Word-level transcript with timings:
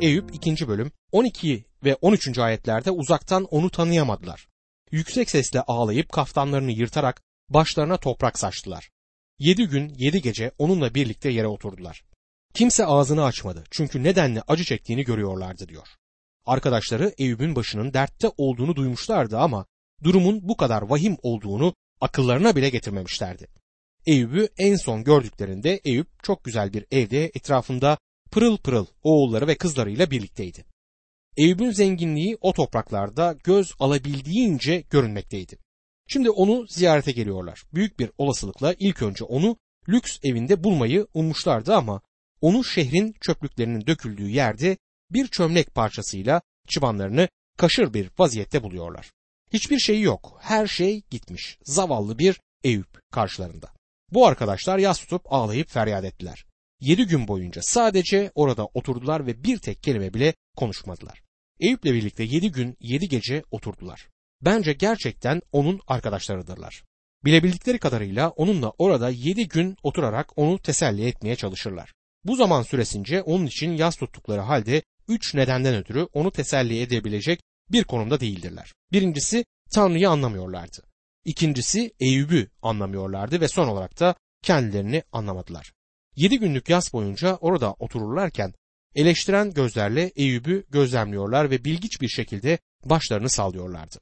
Eyüp 0.00 0.34
2. 0.34 0.68
bölüm 0.68 0.92
12 1.12 1.64
ve 1.84 1.94
13. 1.94 2.38
ayetlerde 2.38 2.90
uzaktan 2.90 3.44
onu 3.44 3.70
tanıyamadılar. 3.70 4.48
Yüksek 4.90 5.30
sesle 5.30 5.60
ağlayıp 5.60 6.12
kaftanlarını 6.12 6.70
yırtarak 6.70 7.22
başlarına 7.48 7.96
toprak 7.96 8.38
saçtılar. 8.38 8.90
Yedi 9.38 9.66
gün 9.66 9.94
yedi 9.98 10.22
gece 10.22 10.52
onunla 10.58 10.94
birlikte 10.94 11.30
yere 11.30 11.46
oturdular. 11.46 12.04
Kimse 12.54 12.86
ağzını 12.86 13.24
açmadı 13.24 13.64
çünkü 13.70 14.02
nedenle 14.02 14.42
acı 14.48 14.64
çektiğini 14.64 15.04
görüyorlardı 15.04 15.68
diyor. 15.68 15.88
Arkadaşları 16.44 17.14
Eyüp'ün 17.18 17.56
başının 17.56 17.92
dertte 17.92 18.30
olduğunu 18.36 18.76
duymuşlardı 18.76 19.38
ama 19.38 19.66
durumun 20.02 20.48
bu 20.48 20.56
kadar 20.56 20.82
vahim 20.82 21.16
olduğunu 21.22 21.74
akıllarına 22.00 22.56
bile 22.56 22.70
getirmemişlerdi. 22.70 23.46
Eyüp'ü 24.06 24.48
en 24.58 24.76
son 24.76 25.04
gördüklerinde 25.04 25.80
Eyüp 25.84 26.24
çok 26.24 26.44
güzel 26.44 26.72
bir 26.72 26.86
evde 26.90 27.24
etrafında 27.24 27.98
pırıl 28.30 28.56
pırıl 28.56 28.86
oğulları 29.02 29.46
ve 29.46 29.54
kızlarıyla 29.54 30.10
birlikteydi. 30.10 30.64
Eyüp'ün 31.36 31.70
zenginliği 31.70 32.38
o 32.40 32.52
topraklarda 32.52 33.36
göz 33.44 33.74
alabildiğince 33.78 34.84
görünmekteydi. 34.90 35.58
Şimdi 36.08 36.30
onu 36.30 36.66
ziyarete 36.68 37.12
geliyorlar. 37.12 37.62
Büyük 37.74 37.98
bir 37.98 38.10
olasılıkla 38.18 38.74
ilk 38.78 39.02
önce 39.02 39.24
onu 39.24 39.56
lüks 39.88 40.18
evinde 40.22 40.64
bulmayı 40.64 41.06
ummuşlardı 41.14 41.74
ama 41.74 42.00
onu 42.40 42.64
şehrin 42.64 43.14
çöplüklerinin 43.20 43.86
döküldüğü 43.86 44.28
yerde 44.28 44.76
bir 45.10 45.26
çömlek 45.26 45.74
parçasıyla 45.74 46.42
çıbanlarını 46.68 47.28
kaşır 47.58 47.94
bir 47.94 48.10
vaziyette 48.18 48.62
buluyorlar. 48.62 49.10
Hiçbir 49.52 49.78
şeyi 49.78 50.02
yok. 50.02 50.38
Her 50.40 50.66
şey 50.66 51.02
gitmiş. 51.10 51.58
Zavallı 51.62 52.18
bir 52.18 52.40
Eyüp 52.64 53.00
karşılarında. 53.12 53.72
Bu 54.12 54.26
arkadaşlar 54.26 54.78
yas 54.78 55.00
tutup 55.00 55.32
ağlayıp 55.32 55.70
feryat 55.70 56.04
ettiler. 56.04 56.44
Yedi 56.80 57.06
gün 57.06 57.28
boyunca 57.28 57.62
sadece 57.62 58.30
orada 58.34 58.66
oturdular 58.66 59.26
ve 59.26 59.44
bir 59.44 59.58
tek 59.58 59.82
kelime 59.82 60.14
bile 60.14 60.34
konuşmadılar. 60.56 61.22
Eyüp'le 61.60 61.84
birlikte 61.84 62.24
yedi 62.24 62.52
gün 62.52 62.76
yedi 62.80 63.08
gece 63.08 63.42
oturdular. 63.50 64.08
Bence 64.42 64.72
gerçekten 64.72 65.42
onun 65.52 65.80
arkadaşlarıdırlar. 65.86 66.84
Bilebildikleri 67.24 67.78
kadarıyla 67.78 68.30
onunla 68.30 68.72
orada 68.78 69.10
yedi 69.10 69.48
gün 69.48 69.76
oturarak 69.82 70.38
onu 70.38 70.58
teselli 70.58 71.06
etmeye 71.06 71.36
çalışırlar. 71.36 71.92
Bu 72.24 72.36
zaman 72.36 72.62
süresince 72.62 73.22
onun 73.22 73.46
için 73.46 73.72
yas 73.72 73.96
tuttukları 73.96 74.40
halde 74.40 74.82
üç 75.08 75.34
nedenden 75.34 75.74
ötürü 75.74 76.08
onu 76.12 76.30
teselli 76.30 76.80
edebilecek 76.80 77.40
bir 77.72 77.84
konumda 77.84 78.20
değildirler. 78.20 78.72
Birincisi 78.92 79.44
Tanrı'yı 79.70 80.10
anlamıyorlardı. 80.10 80.82
İkincisi 81.24 81.92
Eyüp'ü 82.00 82.50
anlamıyorlardı 82.62 83.40
ve 83.40 83.48
son 83.48 83.68
olarak 83.68 84.00
da 84.00 84.14
kendilerini 84.42 85.02
anlamadılar. 85.12 85.72
Yedi 86.16 86.38
günlük 86.38 86.68
yaz 86.68 86.92
boyunca 86.92 87.36
orada 87.36 87.72
otururlarken 87.72 88.54
eleştiren 88.94 89.54
gözlerle 89.54 90.12
Eyüp'ü 90.16 90.66
gözlemliyorlar 90.70 91.50
ve 91.50 91.64
bilgiç 91.64 92.00
bir 92.00 92.08
şekilde 92.08 92.58
başlarını 92.84 93.28
sallıyorlardı. 93.28 93.96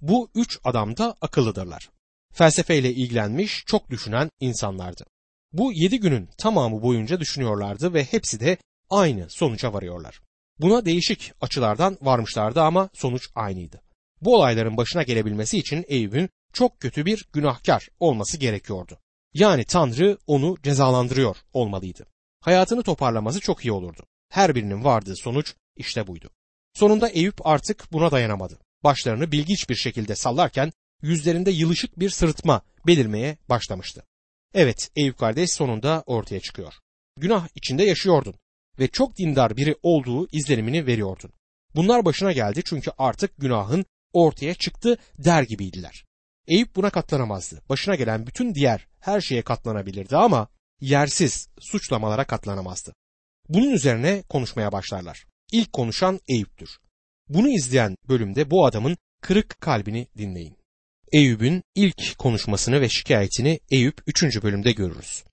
Bu 0.00 0.30
üç 0.34 0.58
adam 0.64 0.96
da 0.96 1.14
akıllıdırlar. 1.20 1.90
Felsefeyle 2.32 2.94
ilgilenmiş, 2.94 3.62
çok 3.66 3.90
düşünen 3.90 4.30
insanlardı. 4.40 5.04
Bu 5.52 5.72
yedi 5.72 6.00
günün 6.00 6.28
tamamı 6.38 6.82
boyunca 6.82 7.20
düşünüyorlardı 7.20 7.94
ve 7.94 8.04
hepsi 8.04 8.40
de 8.40 8.56
aynı 8.90 9.30
sonuca 9.30 9.72
varıyorlar. 9.72 10.20
Buna 10.58 10.84
değişik 10.84 11.32
açılardan 11.40 11.98
varmışlardı 12.00 12.62
ama 12.62 12.88
sonuç 12.94 13.28
aynıydı. 13.34 13.80
Bu 14.20 14.36
olayların 14.36 14.76
başına 14.76 15.02
gelebilmesi 15.02 15.58
için 15.58 15.84
Eyüp'ün 15.88 16.28
çok 16.52 16.80
kötü 16.80 17.06
bir 17.06 17.28
günahkar 17.32 17.88
olması 18.00 18.38
gerekiyordu. 18.38 18.98
Yani 19.34 19.64
Tanrı 19.64 20.18
onu 20.26 20.56
cezalandırıyor 20.62 21.36
olmalıydı. 21.52 22.06
Hayatını 22.40 22.82
toparlaması 22.82 23.40
çok 23.40 23.64
iyi 23.64 23.72
olurdu. 23.72 24.06
Her 24.28 24.54
birinin 24.54 24.84
vardığı 24.84 25.16
sonuç 25.16 25.54
işte 25.76 26.06
buydu. 26.06 26.30
Sonunda 26.74 27.08
Eyüp 27.08 27.46
artık 27.46 27.92
buna 27.92 28.10
dayanamadı. 28.10 28.58
Başlarını 28.84 29.32
bilgiç 29.32 29.70
bir 29.70 29.74
şekilde 29.74 30.14
sallarken 30.14 30.72
yüzlerinde 31.02 31.50
yılışık 31.50 32.00
bir 32.00 32.10
sırıtma 32.10 32.62
belirmeye 32.86 33.38
başlamıştı. 33.48 34.04
Evet 34.54 34.90
Eyüp 34.96 35.18
kardeş 35.18 35.50
sonunda 35.50 36.02
ortaya 36.06 36.40
çıkıyor. 36.40 36.74
Günah 37.16 37.48
içinde 37.54 37.84
yaşıyordun 37.84 38.34
ve 38.78 38.88
çok 38.88 39.16
dindar 39.16 39.56
biri 39.56 39.76
olduğu 39.82 40.28
izlenimini 40.32 40.86
veriyordun. 40.86 41.30
Bunlar 41.74 42.04
başına 42.04 42.32
geldi 42.32 42.62
çünkü 42.64 42.90
artık 42.98 43.30
günahın 43.38 43.84
ortaya 44.12 44.54
çıktı 44.54 44.96
der 45.18 45.42
gibiydiler. 45.42 46.04
Eyüp 46.48 46.76
buna 46.76 46.90
katlanamazdı. 46.90 47.62
Başına 47.68 47.94
gelen 47.94 48.26
bütün 48.26 48.54
diğer 48.54 48.86
her 49.00 49.20
şeye 49.20 49.42
katlanabilirdi 49.42 50.16
ama 50.16 50.48
yersiz 50.80 51.48
suçlamalara 51.58 52.24
katlanamazdı. 52.24 52.94
Bunun 53.48 53.70
üzerine 53.70 54.22
konuşmaya 54.28 54.72
başlarlar. 54.72 55.24
İlk 55.52 55.72
konuşan 55.72 56.20
Eyüp'tür. 56.28 56.70
Bunu 57.28 57.48
izleyen 57.48 57.96
bölümde 58.08 58.50
bu 58.50 58.66
adamın 58.66 58.96
kırık 59.20 59.60
kalbini 59.60 60.06
dinleyin. 60.18 60.56
Eyüp'ün 61.12 61.62
ilk 61.74 62.18
konuşmasını 62.18 62.80
ve 62.80 62.88
şikayetini 62.88 63.60
Eyüp 63.70 64.00
3. 64.06 64.42
bölümde 64.42 64.72
görürüz. 64.72 65.24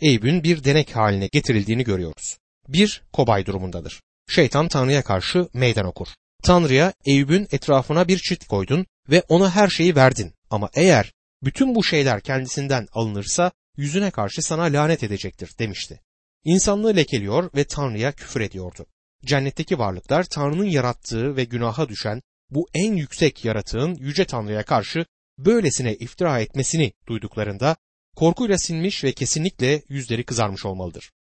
Eyüp'ün 0.00 0.44
bir 0.44 0.64
denek 0.64 0.96
haline 0.96 1.28
getirildiğini 1.32 1.84
görüyoruz. 1.84 2.38
Bir 2.68 3.02
kobay 3.12 3.46
durumundadır. 3.46 4.00
Şeytan 4.28 4.68
Tanrı'ya 4.68 5.02
karşı 5.02 5.48
meydan 5.54 5.86
okur. 5.86 6.08
Tanrı'ya 6.42 6.92
Eyüp'ün 7.04 7.48
etrafına 7.52 8.08
bir 8.08 8.18
çit 8.18 8.46
koydun 8.46 8.86
ve 9.10 9.22
ona 9.28 9.50
her 9.50 9.68
şeyi 9.68 9.96
verdin. 9.96 10.32
Ama 10.50 10.70
eğer 10.74 11.12
bütün 11.42 11.74
bu 11.74 11.84
şeyler 11.84 12.20
kendisinden 12.20 12.86
alınırsa 12.92 13.52
yüzüne 13.76 14.10
karşı 14.10 14.42
sana 14.42 14.62
lanet 14.62 15.02
edecektir 15.02 15.54
demişti. 15.58 16.00
İnsanlığı 16.44 16.96
lekeliyor 16.96 17.50
ve 17.56 17.64
Tanrı'ya 17.64 18.12
küfür 18.12 18.40
ediyordu. 18.40 18.86
Cennetteki 19.24 19.78
varlıklar 19.78 20.24
Tanrı'nın 20.24 20.64
yarattığı 20.64 21.36
ve 21.36 21.44
günaha 21.44 21.88
düşen 21.88 22.22
bu 22.50 22.68
en 22.74 22.94
yüksek 22.94 23.44
yaratığın 23.44 23.94
yüce 23.94 24.24
Tanrı'ya 24.24 24.64
karşı 24.64 25.06
böylesine 25.38 25.94
iftira 25.94 26.40
etmesini 26.40 26.92
duyduklarında 27.08 27.76
korkuyla 28.16 28.58
sinmiş 28.58 29.04
ve 29.04 29.12
kesinlikle 29.12 29.82
yüzleri 29.88 30.24
kızarmış 30.24 30.66
olmalıdır. 30.66 31.12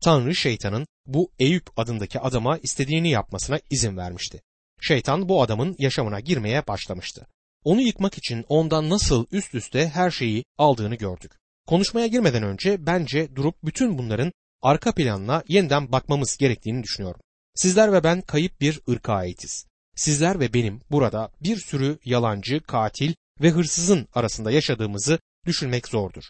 Tanrı 0.00 0.34
şeytanın 0.34 0.86
bu 1.06 1.32
Eyüp 1.38 1.78
adındaki 1.78 2.20
adama 2.20 2.58
istediğini 2.58 3.10
yapmasına 3.10 3.60
izin 3.70 3.96
vermişti. 3.96 4.42
Şeytan 4.80 5.28
bu 5.28 5.42
adamın 5.42 5.76
yaşamına 5.78 6.20
girmeye 6.20 6.66
başlamıştı. 6.66 7.26
Onu 7.66 7.80
yıkmak 7.80 8.18
için 8.18 8.44
ondan 8.48 8.90
nasıl 8.90 9.26
üst 9.32 9.54
üste 9.54 9.88
her 9.88 10.10
şeyi 10.10 10.44
aldığını 10.58 10.94
gördük. 10.94 11.32
Konuşmaya 11.66 12.06
girmeden 12.06 12.42
önce 12.42 12.86
bence 12.86 13.36
durup 13.36 13.54
bütün 13.64 13.98
bunların 13.98 14.32
arka 14.62 14.94
planına 14.94 15.42
yeniden 15.48 15.92
bakmamız 15.92 16.36
gerektiğini 16.36 16.82
düşünüyorum. 16.82 17.20
Sizler 17.54 17.92
ve 17.92 18.04
ben 18.04 18.20
kayıp 18.20 18.60
bir 18.60 18.80
ırka 18.88 19.12
aitiz. 19.14 19.66
Sizler 19.96 20.40
ve 20.40 20.54
benim 20.54 20.80
burada 20.90 21.32
bir 21.40 21.56
sürü 21.56 21.98
yalancı, 22.04 22.60
katil 22.60 23.14
ve 23.40 23.50
hırsızın 23.50 24.08
arasında 24.14 24.50
yaşadığımızı 24.50 25.18
düşünmek 25.46 25.88
zordur. 25.88 26.24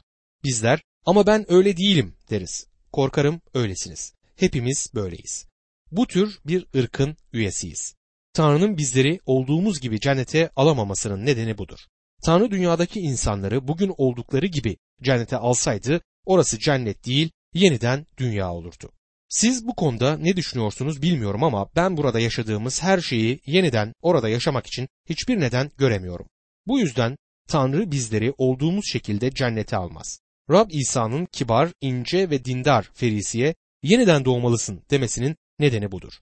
Bizler 0.44 0.82
ama 1.06 1.26
ben 1.26 1.52
öyle 1.52 1.76
değilim 1.76 2.16
deriz. 2.30 2.66
Korkarım 2.92 3.40
öylesiniz. 3.54 4.12
Hepimiz 4.36 4.90
böyleyiz. 4.94 5.46
Bu 5.92 6.06
tür 6.06 6.38
bir 6.46 6.66
ırkın 6.76 7.16
üyesiyiz. 7.32 7.95
Tanrı'nın 8.36 8.76
bizleri 8.76 9.20
olduğumuz 9.26 9.80
gibi 9.80 10.00
cennete 10.00 10.50
alamamasının 10.56 11.26
nedeni 11.26 11.58
budur. 11.58 11.78
Tanrı 12.24 12.50
dünyadaki 12.50 13.00
insanları 13.00 13.68
bugün 13.68 13.94
oldukları 13.96 14.46
gibi 14.46 14.76
cennete 15.02 15.36
alsaydı 15.36 16.00
orası 16.24 16.58
cennet 16.58 17.06
değil 17.06 17.30
yeniden 17.54 18.06
dünya 18.18 18.52
olurdu. 18.52 18.92
Siz 19.28 19.66
bu 19.66 19.74
konuda 19.74 20.16
ne 20.16 20.36
düşünüyorsunuz 20.36 21.02
bilmiyorum 21.02 21.44
ama 21.44 21.68
ben 21.76 21.96
burada 21.96 22.20
yaşadığımız 22.20 22.82
her 22.82 23.00
şeyi 23.00 23.40
yeniden 23.46 23.92
orada 24.02 24.28
yaşamak 24.28 24.66
için 24.66 24.88
hiçbir 25.08 25.40
neden 25.40 25.70
göremiyorum. 25.78 26.26
Bu 26.66 26.78
yüzden 26.78 27.16
Tanrı 27.48 27.90
bizleri 27.90 28.34
olduğumuz 28.38 28.84
şekilde 28.86 29.30
cennete 29.30 29.76
almaz. 29.76 30.20
Rab 30.50 30.70
İsa'nın 30.70 31.26
kibar, 31.26 31.70
ince 31.80 32.30
ve 32.30 32.44
dindar 32.44 32.90
Ferisi'ye 32.94 33.54
yeniden 33.82 34.24
doğmalısın 34.24 34.82
demesinin 34.90 35.36
nedeni 35.58 35.92
budur. 35.92 36.12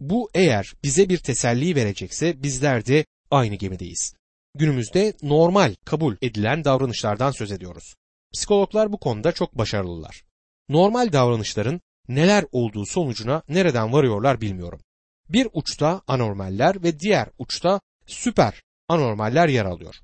Bu 0.00 0.30
eğer 0.34 0.72
bize 0.82 1.08
bir 1.08 1.18
teselli 1.18 1.76
verecekse 1.76 2.42
bizler 2.42 2.86
de 2.86 3.04
aynı 3.30 3.54
gemideyiz. 3.54 4.14
Günümüzde 4.54 5.12
normal 5.22 5.74
kabul 5.84 6.16
edilen 6.22 6.64
davranışlardan 6.64 7.30
söz 7.30 7.52
ediyoruz. 7.52 7.94
Psikologlar 8.34 8.92
bu 8.92 8.98
konuda 8.98 9.32
çok 9.32 9.58
başarılılar. 9.58 10.24
Normal 10.68 11.12
davranışların 11.12 11.80
neler 12.08 12.44
olduğu 12.52 12.86
sonucuna 12.86 13.42
nereden 13.48 13.92
varıyorlar 13.92 14.40
bilmiyorum. 14.40 14.80
Bir 15.28 15.48
uçta 15.52 16.02
anormaller 16.06 16.82
ve 16.82 17.00
diğer 17.00 17.28
uçta 17.38 17.80
süper 18.06 18.62
anormaller 18.88 19.48
yer 19.48 19.64
alıyor. 19.64 19.94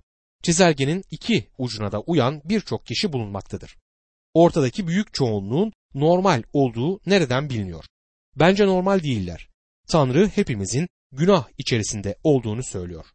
Çizelgenin 0.43 1.05
iki 1.11 1.49
ucuna 1.59 1.93
da 1.93 2.01
uyan 2.01 2.43
birçok 2.45 2.87
kişi 2.87 3.13
bulunmaktadır. 3.13 3.77
Ortadaki 4.35 4.87
büyük 4.87 5.15
çoğunluğun 5.15 5.73
normal 5.95 6.43
olduğu 6.53 7.01
nereden 7.07 7.51
biliniyor? 7.51 7.85
Bence 8.37 8.67
normal 8.67 9.03
değiller. 9.03 9.50
Tanrı 9.91 10.29
hepimizin 10.29 10.89
günah 11.13 11.49
içerisinde 11.59 12.17
olduğunu 12.25 12.63
söylüyor. 12.63 13.07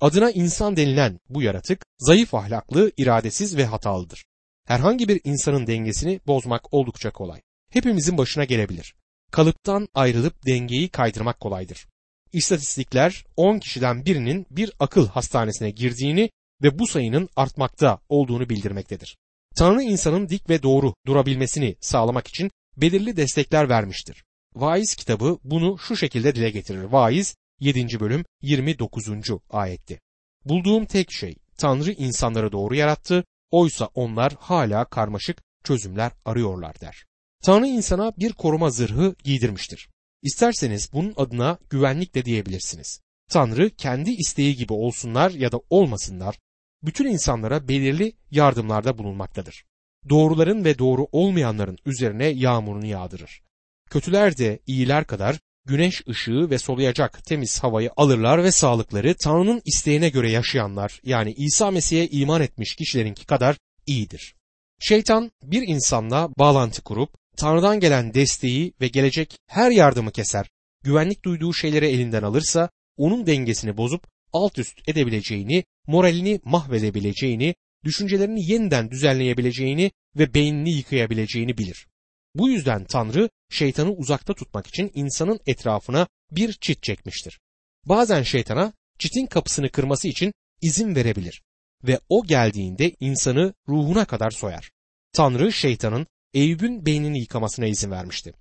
Adına 0.00 0.30
insan 0.30 0.76
denilen 0.76 1.20
bu 1.28 1.42
yaratık 1.42 1.84
zayıf 1.98 2.34
ahlaklı, 2.34 2.92
iradesiz 2.96 3.56
ve 3.56 3.64
hatalıdır. 3.64 4.24
Herhangi 4.66 5.08
bir 5.08 5.20
insanın 5.24 5.66
dengesini 5.66 6.20
bozmak 6.26 6.74
oldukça 6.74 7.10
kolay. 7.10 7.40
Hepimizin 7.70 8.18
başına 8.18 8.44
gelebilir. 8.44 8.94
kalıptan 9.32 9.88
ayrılıp 9.94 10.46
dengeyi 10.46 10.88
kaydırmak 10.88 11.40
kolaydır. 11.40 11.86
İstatistikler 12.32 13.24
10 13.36 13.58
kişiden 13.58 14.04
birinin 14.04 14.46
bir 14.50 14.72
akıl 14.78 15.08
hastanesine 15.08 15.70
girdiğini 15.70 16.30
ve 16.62 16.78
bu 16.78 16.86
sayının 16.86 17.28
artmakta 17.36 17.98
olduğunu 18.08 18.48
bildirmektedir. 18.48 19.16
Tanrı 19.56 19.82
insanın 19.82 20.28
dik 20.28 20.48
ve 20.48 20.62
doğru 20.62 20.94
durabilmesini 21.06 21.76
sağlamak 21.80 22.28
için 22.28 22.50
belirli 22.76 23.16
destekler 23.16 23.68
vermiştir. 23.68 24.24
Vaiz 24.54 24.94
kitabı 24.94 25.38
bunu 25.44 25.78
şu 25.78 25.96
şekilde 25.96 26.34
dile 26.34 26.50
getirir. 26.50 26.82
Vaiz 26.82 27.36
7. 27.60 28.00
bölüm 28.00 28.24
29. 28.42 29.04
ayetti. 29.50 30.00
Bulduğum 30.44 30.84
tek 30.84 31.12
şey 31.12 31.34
Tanrı 31.58 31.92
insanları 31.92 32.52
doğru 32.52 32.74
yarattı, 32.74 33.24
oysa 33.50 33.88
onlar 33.94 34.34
hala 34.38 34.84
karmaşık 34.84 35.42
çözümler 35.64 36.12
arıyorlar 36.24 36.80
der. 36.80 37.04
Tanrı 37.42 37.66
insana 37.66 38.12
bir 38.16 38.32
koruma 38.32 38.70
zırhı 38.70 39.14
giydirmiştir. 39.24 39.88
İsterseniz 40.22 40.92
bunun 40.92 41.14
adına 41.16 41.58
güvenlik 41.70 42.14
de 42.14 42.24
diyebilirsiniz. 42.24 43.00
Tanrı 43.30 43.70
kendi 43.70 44.10
isteği 44.10 44.56
gibi 44.56 44.72
olsunlar 44.72 45.30
ya 45.30 45.52
da 45.52 45.60
olmasınlar, 45.70 46.38
bütün 46.82 47.06
insanlara 47.06 47.68
belirli 47.68 48.12
yardımlarda 48.30 48.98
bulunmaktadır. 48.98 49.64
Doğruların 50.08 50.64
ve 50.64 50.78
doğru 50.78 51.06
olmayanların 51.12 51.78
üzerine 51.86 52.26
yağmurunu 52.26 52.86
yağdırır. 52.86 53.42
Kötüler 53.92 54.38
de 54.38 54.58
iyiler 54.66 55.04
kadar 55.04 55.38
güneş 55.66 56.02
ışığı 56.08 56.50
ve 56.50 56.58
soluyacak 56.58 57.24
temiz 57.24 57.62
havayı 57.62 57.90
alırlar 57.96 58.44
ve 58.44 58.52
sağlıkları 58.52 59.14
Tanrı'nın 59.14 59.62
isteğine 59.64 60.08
göre 60.08 60.30
yaşayanlar 60.30 61.00
yani 61.04 61.34
İsa 61.36 61.70
Mesih'e 61.70 62.08
iman 62.08 62.42
etmiş 62.42 62.74
kişilerinki 62.74 63.26
kadar 63.26 63.56
iyidir. 63.86 64.34
Şeytan 64.80 65.30
bir 65.42 65.62
insanla 65.68 66.28
bağlantı 66.38 66.82
kurup 66.82 67.10
Tanrı'dan 67.36 67.80
gelen 67.80 68.14
desteği 68.14 68.72
ve 68.80 68.88
gelecek 68.88 69.36
her 69.48 69.70
yardımı 69.70 70.10
keser, 70.12 70.50
güvenlik 70.84 71.24
duyduğu 71.24 71.54
şeyleri 71.54 71.86
elinden 71.86 72.22
alırsa 72.22 72.70
onun 72.96 73.26
dengesini 73.26 73.76
bozup 73.76 74.06
alt 74.32 74.58
üst 74.58 74.88
edebileceğini, 74.88 75.64
moralini 75.86 76.40
mahvedebileceğini, 76.44 77.54
düşüncelerini 77.84 78.50
yeniden 78.50 78.90
düzenleyebileceğini 78.90 79.90
ve 80.18 80.34
beynini 80.34 80.72
yıkayabileceğini 80.72 81.58
bilir. 81.58 81.86
Bu 82.34 82.48
yüzden 82.48 82.84
Tanrı 82.84 83.30
şeytanı 83.50 83.90
uzakta 83.90 84.34
tutmak 84.34 84.66
için 84.66 84.90
insanın 84.94 85.40
etrafına 85.46 86.06
bir 86.30 86.52
çit 86.52 86.82
çekmiştir. 86.82 87.40
Bazen 87.84 88.22
şeytana 88.22 88.72
çitin 88.98 89.26
kapısını 89.26 89.70
kırması 89.70 90.08
için 90.08 90.32
izin 90.60 90.94
verebilir 90.94 91.42
ve 91.84 92.00
o 92.08 92.24
geldiğinde 92.26 92.96
insanı 93.00 93.54
ruhuna 93.68 94.04
kadar 94.04 94.30
soyar. 94.30 94.70
Tanrı 95.12 95.52
şeytanın 95.52 96.06
Eyüp'ün 96.34 96.86
beynini 96.86 97.20
yıkamasına 97.20 97.66
izin 97.66 97.90
vermişti. 97.90 98.34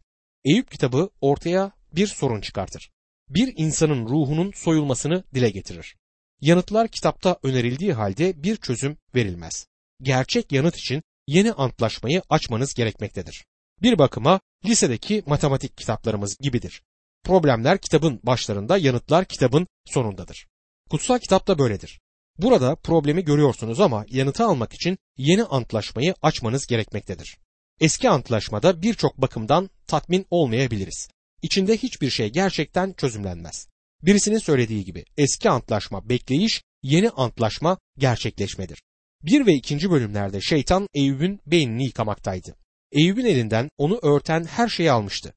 Eyüp 0.46 0.72
kitabı 0.72 1.10
ortaya 1.22 1.72
bir 1.96 2.08
sorun 2.08 2.42
çıkartır. 2.42 2.92
Bir 3.30 3.54
insanın 3.58 4.06
ruhunun 4.06 4.52
soyulmasını 4.52 5.24
dile 5.34 5.50
getirir. 5.50 5.96
Yanıtlar 6.42 6.88
kitapta 6.88 7.38
önerildiği 7.44 7.94
halde 7.94 8.44
bir 8.44 8.56
çözüm 8.56 8.98
verilmez. 9.16 9.68
Gerçek 10.02 10.52
yanıt 10.52 10.78
için 10.78 11.04
yeni 11.28 11.54
antlaşmayı 11.54 12.22
açmanız 12.30 12.74
gerekmektedir. 12.74 13.46
Bir 13.82 13.98
bakıma 13.98 14.40
lisedeki 14.66 15.24
matematik 15.26 15.78
kitaplarımız 15.78 16.38
gibidir. 16.42 16.84
Problemler 17.24 17.78
kitabın 17.78 18.20
başlarında, 18.24 18.78
yanıtlar 18.78 19.26
kitabın 19.26 19.68
sonundadır. 19.86 20.48
Kutsal 20.90 21.20
kitap 21.20 21.48
da 21.48 21.60
böyledir. 21.60 22.00
Burada 22.38 22.76
problemi 22.76 23.24
görüyorsunuz 23.24 23.80
ama 23.80 24.06
yanıtı 24.08 24.46
almak 24.46 24.74
için 24.74 24.98
yeni 25.18 25.44
antlaşmayı 25.44 26.16
açmanız 26.22 26.66
gerekmektedir. 26.66 27.38
Eski 27.80 28.10
antlaşmada 28.10 28.82
birçok 28.82 29.18
bakımdan 29.18 29.70
tatmin 29.88 30.26
olmayabiliriz. 30.30 31.10
İçinde 31.42 31.78
hiçbir 31.78 32.10
şey 32.10 32.30
gerçekten 32.30 32.94
çözümlenmez. 32.94 33.68
Birisinin 34.02 34.38
söylediği 34.38 34.86
gibi 34.86 35.06
eski 35.18 35.50
antlaşma 35.50 36.10
bekleyiş, 36.10 36.64
yeni 36.84 37.10
antlaşma 37.10 37.78
gerçekleşmedir. 37.98 38.82
Bir 39.24 39.46
ve 39.46 39.54
ikinci 39.54 39.92
bölümlerde 39.92 40.42
şeytan 40.42 40.88
Eyüp'ün 40.94 41.40
beynini 41.46 41.86
yıkamaktaydı. 41.86 42.61
Eyüp'ün 42.92 43.26
elinden 43.26 43.70
onu 43.78 44.00
örten 44.04 44.44
her 44.44 44.68
şeyi 44.68 44.92
almıştı. 44.92 45.34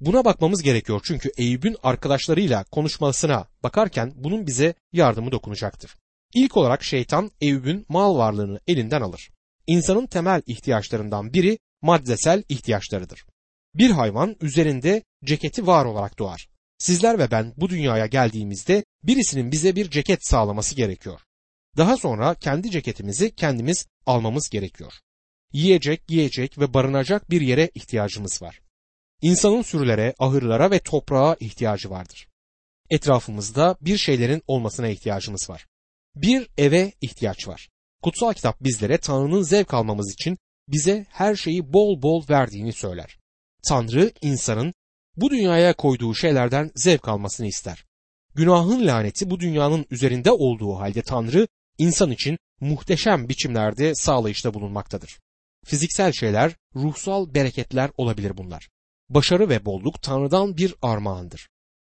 Buna 0.00 0.24
bakmamız 0.24 0.62
gerekiyor 0.62 1.00
çünkü 1.04 1.30
Eyüp'ün 1.36 1.76
arkadaşlarıyla 1.82 2.64
konuşmasına 2.64 3.48
bakarken 3.62 4.12
bunun 4.16 4.46
bize 4.46 4.74
yardımı 4.92 5.32
dokunacaktır. 5.32 5.96
İlk 6.34 6.56
olarak 6.56 6.84
şeytan 6.84 7.30
Eyüp'ün 7.40 7.86
mal 7.88 8.16
varlığını 8.16 8.60
elinden 8.66 9.00
alır. 9.00 9.30
İnsanın 9.66 10.06
temel 10.06 10.42
ihtiyaçlarından 10.46 11.32
biri 11.32 11.58
maddesel 11.82 12.42
ihtiyaçlarıdır. 12.48 13.24
Bir 13.74 13.90
hayvan 13.90 14.36
üzerinde 14.40 15.02
ceketi 15.24 15.66
var 15.66 15.84
olarak 15.84 16.18
doğar. 16.18 16.48
Sizler 16.78 17.18
ve 17.18 17.30
ben 17.30 17.54
bu 17.56 17.68
dünyaya 17.68 18.06
geldiğimizde 18.06 18.84
birisinin 19.02 19.52
bize 19.52 19.76
bir 19.76 19.90
ceket 19.90 20.26
sağlaması 20.26 20.74
gerekiyor. 20.74 21.20
Daha 21.76 21.96
sonra 21.96 22.34
kendi 22.34 22.70
ceketimizi 22.70 23.34
kendimiz 23.34 23.86
almamız 24.06 24.48
gerekiyor. 24.48 24.92
Yiyecek, 25.52 26.06
giyecek 26.06 26.58
ve 26.58 26.74
barınacak 26.74 27.30
bir 27.30 27.40
yere 27.40 27.70
ihtiyacımız 27.74 28.42
var. 28.42 28.60
İnsanın 29.22 29.62
sürülere, 29.62 30.14
ahırlara 30.18 30.70
ve 30.70 30.78
toprağa 30.78 31.36
ihtiyacı 31.40 31.90
vardır. 31.90 32.28
Etrafımızda 32.90 33.76
bir 33.80 33.96
şeylerin 33.96 34.42
olmasına 34.46 34.88
ihtiyacımız 34.88 35.50
var. 35.50 35.66
Bir 36.16 36.48
eve 36.58 36.92
ihtiyaç 37.00 37.48
var. 37.48 37.68
Kutsal 38.02 38.32
kitap 38.32 38.60
bizlere 38.60 38.98
Tanrı'nın 38.98 39.42
zevk 39.42 39.74
almamız 39.74 40.12
için 40.12 40.38
bize 40.68 41.06
her 41.08 41.36
şeyi 41.36 41.72
bol 41.72 42.02
bol 42.02 42.28
verdiğini 42.30 42.72
söyler. 42.72 43.18
Tanrı 43.68 44.12
insanın 44.22 44.74
bu 45.16 45.30
dünyaya 45.30 45.72
koyduğu 45.72 46.14
şeylerden 46.14 46.70
zevk 46.76 47.08
almasını 47.08 47.46
ister. 47.46 47.84
Günahın 48.34 48.86
laneti 48.86 49.30
bu 49.30 49.40
dünyanın 49.40 49.86
üzerinde 49.90 50.32
olduğu 50.32 50.74
halde 50.74 51.02
Tanrı 51.02 51.48
insan 51.78 52.10
için 52.10 52.38
muhteşem 52.60 53.28
biçimlerde 53.28 53.94
sağlayışta 53.94 54.54
bulunmaktadır. 54.54 55.18
Fiziksel 55.64 56.12
şeyler, 56.12 56.56
ruhsal 56.74 57.34
bereketler 57.34 57.90
olabilir 57.96 58.36
bunlar. 58.36 58.68
Başarı 59.08 59.48
ve 59.48 59.64
bolluk 59.64 60.02
Tanrı'dan 60.02 60.56
bir 60.56 60.74
armağandır. 60.82 61.48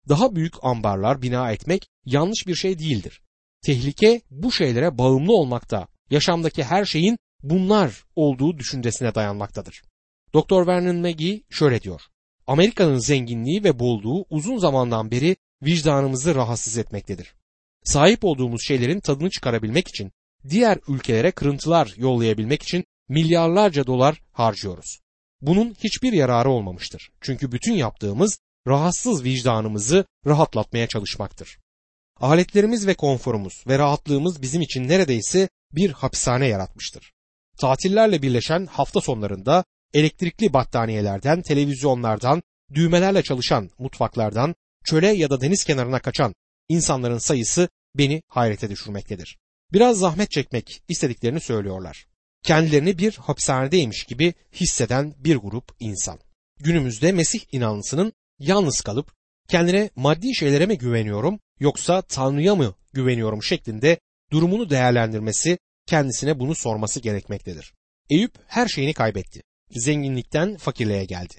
Daha 0.08 0.36
büyük 0.36 0.64
ambarlar 0.64 1.22
bina 1.22 1.52
etmek 1.52 1.88
yanlış 2.04 2.46
bir 2.46 2.54
şey 2.54 2.78
değildir. 2.78 3.22
Tehlike 3.62 4.20
bu 4.30 4.52
şeylere 4.52 4.98
bağımlı 4.98 5.32
olmakta, 5.32 5.88
yaşamdaki 6.10 6.64
her 6.64 6.84
şeyin 6.84 7.18
bunlar 7.42 8.04
olduğu 8.16 8.58
düşüncesine 8.58 9.14
dayanmaktadır. 9.14 9.82
Dr. 10.34 10.66
Vernon 10.66 10.96
McGee 10.96 11.42
şöyle 11.50 11.82
diyor. 11.82 12.00
Amerika'nın 12.46 12.98
zenginliği 12.98 13.64
ve 13.64 13.78
bolluğu 13.78 14.26
uzun 14.30 14.58
zamandan 14.58 15.10
beri 15.10 15.36
vicdanımızı 15.62 16.34
rahatsız 16.34 16.78
etmektedir. 16.78 17.34
Sahip 17.84 18.24
olduğumuz 18.24 18.60
şeylerin 18.66 19.00
tadını 19.00 19.30
çıkarabilmek 19.30 19.88
için, 19.88 20.12
diğer 20.48 20.78
ülkelere 20.88 21.30
kırıntılar 21.30 21.94
yollayabilmek 21.96 22.62
için 22.62 22.84
milyarlarca 23.08 23.86
dolar 23.86 24.22
harcıyoruz. 24.32 25.00
Bunun 25.40 25.76
hiçbir 25.84 26.12
yararı 26.12 26.50
olmamıştır. 26.50 27.10
Çünkü 27.20 27.52
bütün 27.52 27.72
yaptığımız 27.72 28.38
rahatsız 28.66 29.24
vicdanımızı 29.24 30.04
rahatlatmaya 30.26 30.86
çalışmaktır. 30.86 31.58
Aletlerimiz 32.20 32.86
ve 32.86 32.94
konforumuz 32.94 33.64
ve 33.66 33.78
rahatlığımız 33.78 34.42
bizim 34.42 34.62
için 34.62 34.88
neredeyse 34.88 35.48
bir 35.72 35.90
hapishane 35.90 36.46
yaratmıştır. 36.46 37.12
Tatillerle 37.60 38.22
birleşen 38.22 38.66
hafta 38.66 39.00
sonlarında 39.00 39.64
elektrikli 39.94 40.52
battaniyelerden, 40.52 41.42
televizyonlardan, 41.42 42.42
düğmelerle 42.74 43.22
çalışan 43.22 43.70
mutfaklardan, 43.78 44.54
çöle 44.84 45.08
ya 45.08 45.30
da 45.30 45.40
deniz 45.40 45.64
kenarına 45.64 46.00
kaçan 46.00 46.34
insanların 46.68 47.18
sayısı 47.18 47.68
beni 47.94 48.22
hayrete 48.28 48.70
düşürmektedir. 48.70 49.38
Biraz 49.72 49.98
zahmet 49.98 50.30
çekmek 50.30 50.82
istediklerini 50.88 51.40
söylüyorlar. 51.40 52.06
Kendilerini 52.42 52.98
bir 52.98 53.16
hapishanedeymiş 53.16 54.04
gibi 54.04 54.34
hisseden 54.52 55.14
bir 55.18 55.36
grup 55.36 55.72
insan. 55.80 56.18
Günümüzde 56.60 57.12
Mesih 57.12 57.40
inanlısının 57.52 58.12
yalnız 58.38 58.80
kalıp 58.80 59.12
kendine 59.48 59.90
maddi 59.96 60.34
şeylere 60.34 60.66
mi 60.66 60.78
güveniyorum 60.78 61.40
yoksa 61.60 62.02
Tanrı'ya 62.02 62.54
mı 62.54 62.74
güveniyorum 62.92 63.42
şeklinde 63.42 63.98
durumunu 64.32 64.70
değerlendirmesi, 64.70 65.58
kendisine 65.86 66.40
bunu 66.40 66.54
sorması 66.54 67.00
gerekmektedir. 67.00 67.74
Eyüp 68.10 68.32
her 68.46 68.68
şeyini 68.68 68.94
kaybetti. 68.94 69.42
Zenginlikten 69.70 70.56
fakirliğe 70.56 71.04
geldi. 71.04 71.34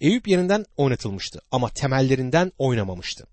Eyüp 0.00 0.28
yerinden 0.28 0.64
oynatılmıştı 0.76 1.40
ama 1.50 1.68
temellerinden 1.68 2.52
oynamamıştı. 2.58 3.26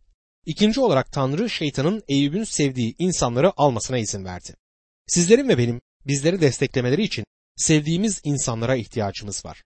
İkinci 0.45 0.79
olarak 0.79 1.11
Tanrı 1.11 1.49
şeytanın 1.49 2.03
Eyüp'ün 2.07 2.43
sevdiği 2.43 2.95
insanları 2.99 3.51
almasına 3.57 3.97
izin 3.97 4.25
verdi. 4.25 4.55
Sizlerin 5.07 5.49
ve 5.49 5.57
benim 5.57 5.81
bizleri 6.07 6.41
desteklemeleri 6.41 7.03
için 7.03 7.25
sevdiğimiz 7.55 8.21
insanlara 8.23 8.75
ihtiyacımız 8.75 9.45
var. 9.45 9.63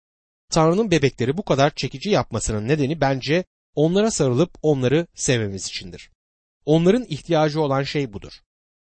Tanrı'nın 0.49 0.91
bebekleri 0.91 1.37
bu 1.37 1.43
kadar 1.43 1.75
çekici 1.75 2.09
yapmasının 2.09 2.67
nedeni 2.67 3.01
bence 3.01 3.43
onlara 3.75 4.11
sarılıp 4.11 4.51
onları 4.61 5.07
sevmemiz 5.15 5.67
içindir. 5.67 6.11
Onların 6.65 7.05
ihtiyacı 7.09 7.61
olan 7.61 7.83
şey 7.83 8.13
budur. 8.13 8.33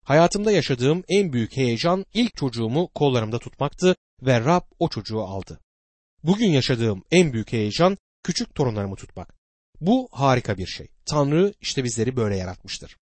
Hayatımda 0.03 0.51
yaşadığım 0.51 1.03
en 1.09 1.33
büyük 1.33 1.57
heyecan 1.57 2.05
ilk 2.13 2.35
çocuğumu 2.35 2.87
kollarımda 2.87 3.39
tutmaktı 3.39 3.95
ve 4.21 4.39
Rab 4.39 4.63
o 4.79 4.89
çocuğu 4.89 5.21
aldı. 5.21 5.59
Bugün 6.23 6.47
yaşadığım 6.47 7.03
en 7.11 7.33
büyük 7.33 7.53
heyecan 7.53 7.97
küçük 8.23 8.55
torunlarımı 8.55 8.95
tutmak. 8.95 9.35
Bu 9.81 10.07
harika 10.11 10.57
bir 10.57 10.67
şey. 10.67 10.87
Tanrı 11.05 11.53
işte 11.61 11.83
bizleri 11.83 12.15
böyle 12.15 12.37
yaratmıştır. 12.37 12.97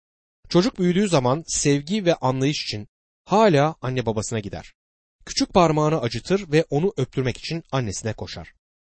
Çocuk 0.49 0.79
büyüdüğü 0.79 1.07
zaman 1.07 1.43
sevgi 1.47 2.05
ve 2.05 2.15
anlayış 2.15 2.63
için 2.63 2.87
hala 3.31 3.75
anne 3.81 4.05
babasına 4.05 4.39
gider. 4.39 4.73
Küçük 5.25 5.53
parmağını 5.53 6.01
acıtır 6.01 6.51
ve 6.51 6.65
onu 6.69 6.93
öptürmek 6.97 7.37
için 7.37 7.63
annesine 7.71 8.13
koşar. 8.13 8.53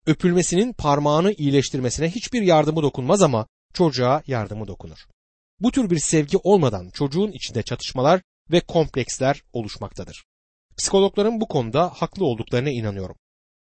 Öpülmesinin 0.07 0.73
parmağını 0.73 1.33
iyileştirmesine 1.33 2.11
hiçbir 2.11 2.43
yardımı 2.43 2.83
dokunmaz 2.83 3.23
ama 3.23 3.47
çocuğa 3.75 4.23
yardımı 4.27 4.67
dokunur. 4.67 4.99
Bu 5.61 5.73
tür 5.73 5.91
bir 5.91 5.99
sevgi 5.99 6.37
olmadan 6.37 6.91
çocuğun 6.91 7.33
içinde 7.33 7.63
çatışmalar 7.63 8.23
ve 8.51 8.61
kompleksler 8.61 9.43
oluşmaktadır. 9.53 10.25
Psikologların 10.79 11.41
bu 11.41 11.49
konuda 11.49 11.89
haklı 11.89 12.27
olduklarına 12.27 12.71
inanıyorum. 12.71 13.17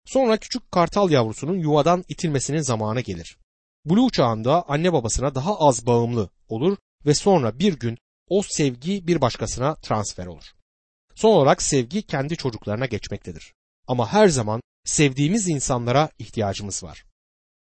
Sonra 0.06 0.38
küçük 0.38 0.72
kartal 0.72 1.12
yavrusunun 1.12 1.60
yuvadan 1.60 2.04
itilmesinin 2.08 2.62
zamanı 2.62 3.02
gelir. 3.02 3.38
Blue 3.86 4.10
çağında 4.10 4.64
anne 4.68 4.94
babasına 4.94 5.36
daha 5.36 5.60
az 5.60 5.86
bağımlı 5.86 6.30
olur 6.48 6.78
ve 7.06 7.14
sonra 7.14 7.60
bir 7.60 7.74
gün 7.80 7.98
o 8.30 8.42
sevgi 8.50 9.08
bir 9.08 9.22
başkasına 9.22 9.76
transfer 9.76 10.26
olur. 10.26 10.44
Son 11.16 11.30
olarak 11.30 11.62
sevgi 11.62 12.02
kendi 12.02 12.38
çocuklarına 12.38 12.86
geçmektedir. 12.86 13.54
Ama 13.88 14.14
her 14.14 14.28
zaman 14.28 14.62
sevdiğimiz 14.86 15.48
insanlara 15.48 16.10
ihtiyacımız 16.20 16.84
var. 16.84 17.06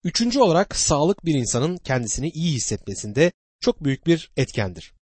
Üçüncü 0.04 0.40
olarak 0.40 0.76
sağlık 0.76 1.24
bir 1.24 1.34
insanın 1.34 1.76
kendisini 1.76 2.28
iyi 2.30 2.54
hissetmesinde 2.54 3.32
çok 3.60 3.84
büyük 3.84 4.06
bir 4.06 4.30
etkendir. 4.36 4.94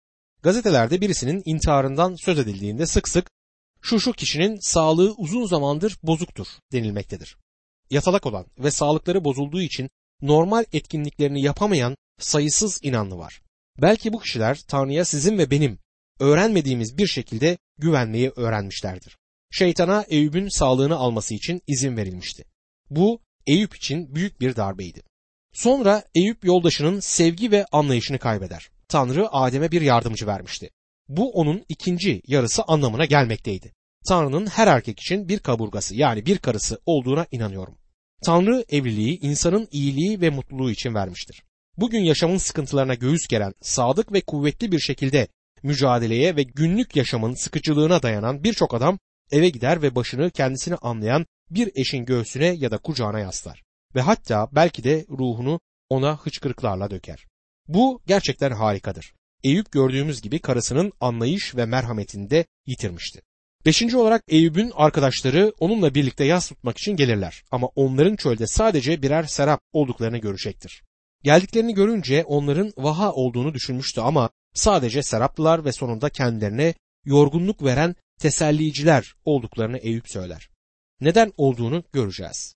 Gazetelerde 0.42 1.00
birisinin 1.00 1.42
intiharından 1.44 2.14
söz 2.14 2.38
edildiğinde 2.38 2.86
sık 2.86 3.08
sık 3.08 3.30
şu 3.80 4.00
şu 4.00 4.12
kişinin 4.12 4.58
sağlığı 4.60 5.14
uzun 5.14 5.46
zamandır 5.46 5.96
bozuktur 6.02 6.46
denilmektedir. 6.72 7.36
Yatalak 7.90 8.26
olan 8.26 8.46
ve 8.58 8.70
sağlıkları 8.70 9.24
bozulduğu 9.24 9.60
için 9.60 9.90
normal 10.22 10.64
etkinliklerini 10.72 11.42
yapamayan 11.42 11.96
sayısız 12.18 12.80
inanlı 12.82 13.18
var. 13.18 13.42
Belki 13.82 14.12
bu 14.12 14.20
kişiler 14.20 14.60
Tanrı'ya 14.68 15.04
sizin 15.04 15.38
ve 15.38 15.50
benim 15.50 15.78
öğrenmediğimiz 16.20 16.98
bir 16.98 17.06
şekilde 17.06 17.58
güvenmeyi 17.78 18.30
öğrenmişlerdir. 18.36 19.16
Şeytana 19.50 20.04
Eyüp'ün 20.08 20.48
sağlığını 20.48 20.96
alması 20.96 21.34
için 21.34 21.62
izin 21.66 21.96
verilmişti. 21.96 22.44
Bu 22.90 23.20
Eyüp 23.46 23.76
için 23.76 24.14
büyük 24.14 24.40
bir 24.40 24.56
darbeydi. 24.56 25.02
Sonra 25.52 26.04
Eyüp 26.14 26.44
yoldaşının 26.44 27.00
sevgi 27.00 27.50
ve 27.50 27.66
anlayışını 27.72 28.18
kaybeder. 28.18 28.70
Tanrı 28.88 29.28
Adem'e 29.32 29.70
bir 29.70 29.82
yardımcı 29.82 30.26
vermişti. 30.26 30.70
Bu 31.08 31.30
onun 31.30 31.64
ikinci 31.68 32.22
yarısı 32.26 32.62
anlamına 32.62 33.04
gelmekteydi. 33.04 33.72
Tanrı'nın 34.08 34.46
her 34.46 34.66
erkek 34.66 35.00
için 35.00 35.28
bir 35.28 35.38
kaburgası 35.38 35.96
yani 35.96 36.26
bir 36.26 36.38
karısı 36.38 36.80
olduğuna 36.86 37.26
inanıyorum. 37.30 37.78
Tanrı 38.24 38.64
evliliği 38.68 39.20
insanın 39.20 39.68
iyiliği 39.72 40.20
ve 40.20 40.30
mutluluğu 40.30 40.70
için 40.70 40.94
vermiştir. 40.94 41.42
Bugün 41.76 42.00
yaşamın 42.00 42.38
sıkıntılarına 42.38 42.94
göğüs 42.94 43.28
geren, 43.28 43.54
sadık 43.60 44.12
ve 44.12 44.20
kuvvetli 44.20 44.72
bir 44.72 44.78
şekilde 44.78 45.28
mücadeleye 45.62 46.36
ve 46.36 46.42
günlük 46.42 46.96
yaşamın 46.96 47.34
sıkıcılığına 47.34 48.02
dayanan 48.02 48.44
birçok 48.44 48.74
adam 48.74 48.98
eve 49.30 49.48
gider 49.48 49.82
ve 49.82 49.94
başını 49.94 50.30
kendisini 50.30 50.76
anlayan 50.76 51.26
bir 51.50 51.70
eşin 51.74 52.04
göğsüne 52.04 52.46
ya 52.46 52.70
da 52.70 52.78
kucağına 52.78 53.20
yaslar 53.20 53.62
ve 53.94 54.00
hatta 54.00 54.48
belki 54.52 54.84
de 54.84 55.06
ruhunu 55.08 55.60
ona 55.88 56.16
hıçkırıklarla 56.16 56.90
döker. 56.90 57.26
Bu 57.68 58.02
gerçekten 58.06 58.50
harikadır. 58.50 59.14
Eyüp 59.44 59.72
gördüğümüz 59.72 60.22
gibi 60.22 60.38
karısının 60.38 60.92
anlayış 61.00 61.56
ve 61.56 61.66
merhametini 61.66 62.30
de 62.30 62.46
yitirmişti. 62.66 63.22
Beşinci 63.66 63.96
olarak 63.96 64.22
Eyüp'ün 64.28 64.72
arkadaşları 64.74 65.52
onunla 65.58 65.94
birlikte 65.94 66.24
yas 66.24 66.48
tutmak 66.48 66.78
için 66.78 66.96
gelirler 66.96 67.42
ama 67.50 67.66
onların 67.66 68.16
çölde 68.16 68.46
sadece 68.46 69.02
birer 69.02 69.22
serap 69.22 69.60
olduklarını 69.72 70.18
görecektir. 70.18 70.82
Geldiklerini 71.22 71.74
görünce 71.74 72.24
onların 72.24 72.72
vaha 72.76 73.12
olduğunu 73.12 73.54
düşünmüştü 73.54 74.00
ama 74.00 74.30
sadece 74.54 75.02
seraplılar 75.02 75.64
ve 75.64 75.72
sonunda 75.72 76.08
kendilerine 76.08 76.74
yorgunluk 77.04 77.64
veren 77.64 77.94
teselliciler 78.20 79.14
olduklarını 79.24 79.78
Eyüp 79.78 80.10
söyler. 80.10 80.48
Neden 81.00 81.32
olduğunu 81.36 81.84
göreceğiz. 81.92 82.54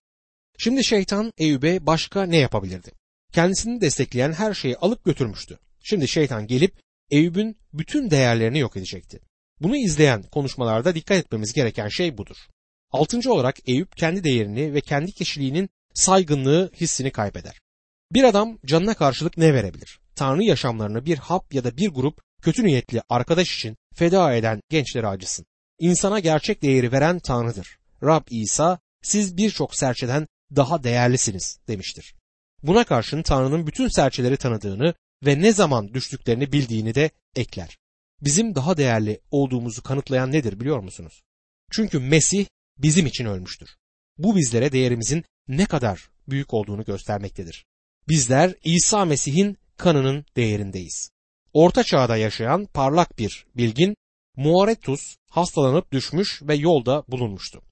Şimdi 0.58 0.84
şeytan 0.84 1.32
Eyüp'e 1.38 1.86
başka 1.86 2.26
ne 2.26 2.36
yapabilirdi? 2.36 2.92
Kendisini 3.32 3.80
destekleyen 3.80 4.32
her 4.32 4.54
şeyi 4.54 4.76
alıp 4.76 5.04
götürmüştü. 5.04 5.58
Şimdi 5.80 6.08
şeytan 6.08 6.46
gelip 6.46 6.80
Eyüp'ün 7.10 7.56
bütün 7.72 8.10
değerlerini 8.10 8.58
yok 8.58 8.76
edecekti. 8.76 9.20
Bunu 9.60 9.76
izleyen 9.76 10.22
konuşmalarda 10.22 10.94
dikkat 10.94 11.18
etmemiz 11.18 11.52
gereken 11.52 11.88
şey 11.88 12.18
budur. 12.18 12.36
Altıncı 12.90 13.32
olarak 13.32 13.68
Eyüp 13.68 13.96
kendi 13.96 14.24
değerini 14.24 14.74
ve 14.74 14.80
kendi 14.80 15.12
kişiliğinin 15.12 15.68
saygınlığı 15.94 16.72
hissini 16.80 17.10
kaybeder. 17.10 17.60
Bir 18.14 18.24
adam 18.24 18.58
canına 18.66 18.94
karşılık 18.94 19.36
ne 19.36 19.54
verebilir? 19.54 20.00
Tanrı 20.14 20.42
yaşamlarını 20.42 21.06
bir 21.06 21.18
hap 21.18 21.54
ya 21.54 21.64
da 21.64 21.76
bir 21.76 21.88
grup 21.88 22.20
kötü 22.42 22.64
niyetli 22.64 23.02
arkadaş 23.08 23.56
için 23.56 23.76
feda 23.94 24.34
eden 24.34 24.60
gençlere 24.70 25.06
acısın. 25.06 25.46
İnsana 25.78 26.20
gerçek 26.20 26.62
değeri 26.62 26.92
veren 26.92 27.18
Tanrı'dır. 27.18 27.78
Rab 28.02 28.26
İsa 28.30 28.78
siz 29.02 29.36
birçok 29.36 29.74
serçeden 29.74 30.28
daha 30.56 30.84
değerlisiniz 30.84 31.58
demiştir. 31.68 32.14
Buna 32.62 32.84
karşın 32.84 33.22
Tanrı'nın 33.22 33.66
bütün 33.66 33.88
serçeleri 33.88 34.36
tanıdığını 34.36 34.94
ve 35.26 35.42
ne 35.42 35.52
zaman 35.52 35.94
düştüklerini 35.94 36.52
bildiğini 36.52 36.94
de 36.94 37.10
ekler. 37.36 37.78
Bizim 38.20 38.54
daha 38.54 38.76
değerli 38.76 39.20
olduğumuzu 39.30 39.82
kanıtlayan 39.82 40.32
nedir 40.32 40.60
biliyor 40.60 40.78
musunuz? 40.78 41.22
Çünkü 41.70 41.98
Mesih 41.98 42.46
bizim 42.78 43.06
için 43.06 43.24
ölmüştür. 43.24 43.70
Bu 44.18 44.36
bizlere 44.36 44.72
değerimizin 44.72 45.24
ne 45.48 45.66
kadar 45.66 46.08
büyük 46.28 46.54
olduğunu 46.54 46.84
göstermektedir. 46.84 47.64
Bizler 48.08 48.54
İsa 48.64 49.04
Mesih'in 49.04 49.58
kanının 49.76 50.24
değerindeyiz. 50.36 51.10
Orta 51.52 51.84
çağda 51.84 52.16
yaşayan 52.16 52.66
parlak 52.66 53.18
bir 53.18 53.46
bilgin 53.56 53.96
Muaretus 54.36 55.16
hastalanıp 55.30 55.92
düşmüş 55.92 56.42
ve 56.42 56.54
yolda 56.54 57.04
bulunmuştu. 57.08 57.62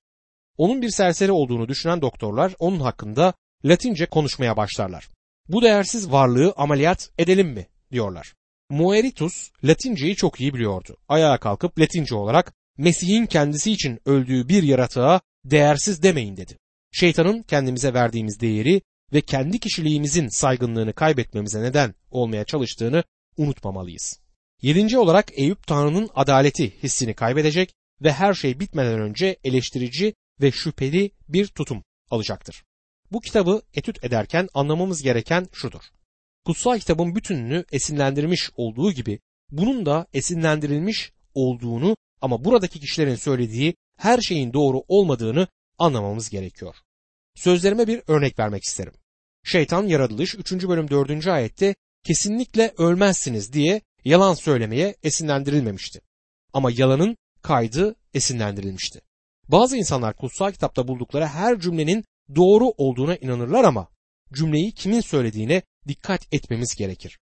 Onun 0.56 0.82
bir 0.82 0.90
serseri 0.90 1.32
olduğunu 1.32 1.68
düşünen 1.68 2.02
doktorlar 2.02 2.54
onun 2.58 2.80
hakkında 2.80 3.34
Latince 3.64 4.06
konuşmaya 4.06 4.56
başlarlar. 4.56 5.08
Bu 5.48 5.62
değersiz 5.62 6.10
varlığı 6.10 6.52
ameliyat 6.56 7.10
edelim 7.18 7.48
mi 7.48 7.66
diyorlar. 7.92 8.34
Mueritus 8.70 9.50
Latinceyi 9.64 10.16
çok 10.16 10.40
iyi 10.40 10.54
biliyordu. 10.54 10.96
Ayağa 11.08 11.38
kalkıp 11.38 11.78
Latince 11.78 12.14
olarak 12.14 12.52
Mesih'in 12.78 13.26
kendisi 13.26 13.72
için 13.72 14.00
öldüğü 14.06 14.48
bir 14.48 14.62
yaratığa 14.62 15.20
değersiz 15.44 16.02
demeyin 16.02 16.36
dedi. 16.36 16.58
Şeytanın 16.92 17.42
kendimize 17.42 17.94
verdiğimiz 17.94 18.40
değeri 18.40 18.82
ve 19.12 19.20
kendi 19.20 19.58
kişiliğimizin 19.58 20.28
saygınlığını 20.28 20.92
kaybetmemize 20.92 21.62
neden 21.62 21.94
olmaya 22.10 22.44
çalıştığını 22.44 23.04
unutmamalıyız. 23.36 24.20
Yedinci 24.62 24.98
olarak 24.98 25.38
Eyüp 25.38 25.66
Tanrı'nın 25.66 26.10
adaleti 26.14 26.82
hissini 26.82 27.14
kaybedecek 27.14 27.74
ve 28.02 28.12
her 28.12 28.34
şey 28.34 28.60
bitmeden 28.60 29.00
önce 29.00 29.36
eleştirici 29.44 30.14
ve 30.40 30.52
şüpheli 30.52 31.10
bir 31.28 31.46
tutum 31.46 31.84
alacaktır. 32.10 32.64
Bu 33.12 33.20
kitabı 33.20 33.62
etüt 33.74 34.04
ederken 34.04 34.48
anlamamız 34.54 35.02
gereken 35.02 35.46
şudur. 35.52 35.82
Kutsal 36.44 36.78
kitabın 36.78 37.14
bütününü 37.14 37.64
esinlendirmiş 37.72 38.50
olduğu 38.56 38.92
gibi 38.92 39.18
bunun 39.50 39.86
da 39.86 40.06
esinlendirilmiş 40.12 41.12
olduğunu 41.34 41.96
ama 42.20 42.44
buradaki 42.44 42.80
kişilerin 42.80 43.14
söylediği 43.14 43.74
her 43.98 44.20
şeyin 44.20 44.52
doğru 44.52 44.82
olmadığını 44.88 45.48
anlamamız 45.78 46.30
gerekiyor. 46.30 46.76
Sözlerime 47.34 47.86
bir 47.86 48.02
örnek 48.06 48.38
vermek 48.38 48.62
isterim. 48.64 48.92
Şeytan 49.44 49.86
yaratılış 49.86 50.34
3. 50.34 50.52
bölüm 50.52 50.90
4. 50.90 51.26
ayette 51.26 51.74
kesinlikle 52.04 52.74
ölmezsiniz 52.78 53.52
diye 53.52 53.80
yalan 54.04 54.34
söylemeye 54.34 54.96
esinlendirilmemişti. 55.02 56.00
Ama 56.52 56.70
yalanın 56.70 57.16
kaydı 57.42 57.96
esinlendirilmişti. 58.14 59.00
Bazı 59.48 59.76
insanlar 59.76 60.16
kutsal 60.16 60.52
kitapta 60.52 60.88
buldukları 60.88 61.26
her 61.26 61.60
cümlenin 61.60 62.04
doğru 62.34 62.72
olduğuna 62.76 63.16
inanırlar 63.16 63.64
ama 63.64 63.88
cümleyi 64.32 64.72
kimin 64.72 65.00
söylediğine 65.00 65.62
dikkat 65.88 66.34
etmemiz 66.34 66.74
gerekir. 66.74 67.18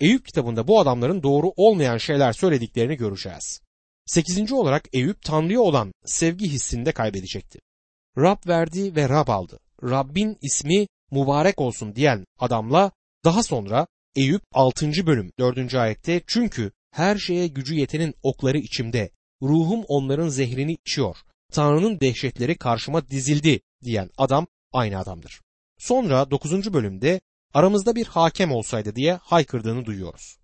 Eyüp 0.00 0.26
kitabında 0.26 0.68
bu 0.68 0.80
adamların 0.80 1.22
doğru 1.22 1.52
olmayan 1.56 1.98
şeyler 1.98 2.32
söylediklerini 2.32 2.96
göreceğiz. 2.96 3.60
Sekizinci 4.06 4.54
olarak 4.54 4.84
Eyüp 4.92 5.22
Tanrı'ya 5.22 5.60
olan 5.60 5.92
sevgi 6.04 6.48
hissini 6.48 6.86
de 6.86 6.92
kaybedecekti. 6.92 7.58
Rab 8.18 8.48
verdi 8.48 8.96
ve 8.96 9.08
Rab 9.08 9.28
aldı. 9.28 9.58
Rabbin 9.82 10.38
ismi 10.42 10.86
mübarek 11.12 11.60
olsun 11.60 11.94
diyen 11.94 12.24
adamla 12.38 12.90
daha 13.24 13.42
sonra 13.42 13.86
Eyüp 14.16 14.42
6. 14.52 15.06
bölüm 15.06 15.32
4. 15.38 15.74
ayette 15.74 16.22
çünkü 16.26 16.72
her 16.90 17.18
şeye 17.18 17.46
gücü 17.46 17.74
yetenin 17.74 18.14
okları 18.22 18.58
içimde, 18.58 19.10
ruhum 19.42 19.84
onların 19.88 20.28
zehrini 20.28 20.72
içiyor, 20.72 21.16
Tanrı'nın 21.52 22.00
dehşetleri 22.00 22.58
karşıma 22.58 23.10
dizildi 23.10 23.60
diyen 23.84 24.10
adam 24.18 24.46
aynı 24.72 24.98
adamdır. 24.98 25.40
Sonra 25.78 26.30
9. 26.30 26.72
bölümde 26.72 27.20
aramızda 27.54 27.94
bir 27.94 28.06
hakem 28.06 28.52
olsaydı 28.52 28.96
diye 28.96 29.14
haykırdığını 29.14 29.84
duyuyoruz. 29.84 30.38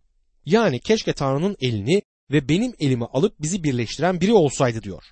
Yani 0.44 0.80
keşke 0.80 1.12
Tanrı'nın 1.12 1.56
elini 1.60 2.02
ve 2.30 2.48
benim 2.48 2.72
elimi 2.78 3.04
alıp 3.04 3.40
bizi 3.40 3.64
birleştiren 3.64 4.20
biri 4.20 4.32
olsaydı 4.32 4.82
diyor. 4.82 5.02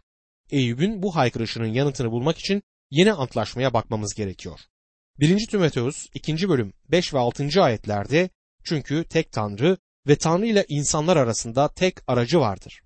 Eyüp'ün 0.50 1.02
bu 1.02 1.16
haykırışının 1.16 1.72
yanıtını 1.72 2.10
bulmak 2.10 2.38
için 2.38 2.62
yeni 2.90 3.12
antlaşmaya 3.12 3.75
bakmamız 3.75 4.14
gerekiyor. 4.14 4.60
1. 5.20 5.46
Timoteus 5.46 6.06
2. 6.14 6.49
bölüm 6.49 6.73
5 6.90 7.14
ve 7.14 7.18
6. 7.18 7.62
ayetlerde 7.62 8.30
çünkü 8.64 9.04
tek 9.04 9.32
Tanrı 9.32 9.78
ve 10.06 10.16
Tanrı 10.16 10.46
ile 10.46 10.64
insanlar 10.68 11.16
arasında 11.16 11.68
tek 11.68 11.96
aracı 12.06 12.40
vardır. 12.40 12.82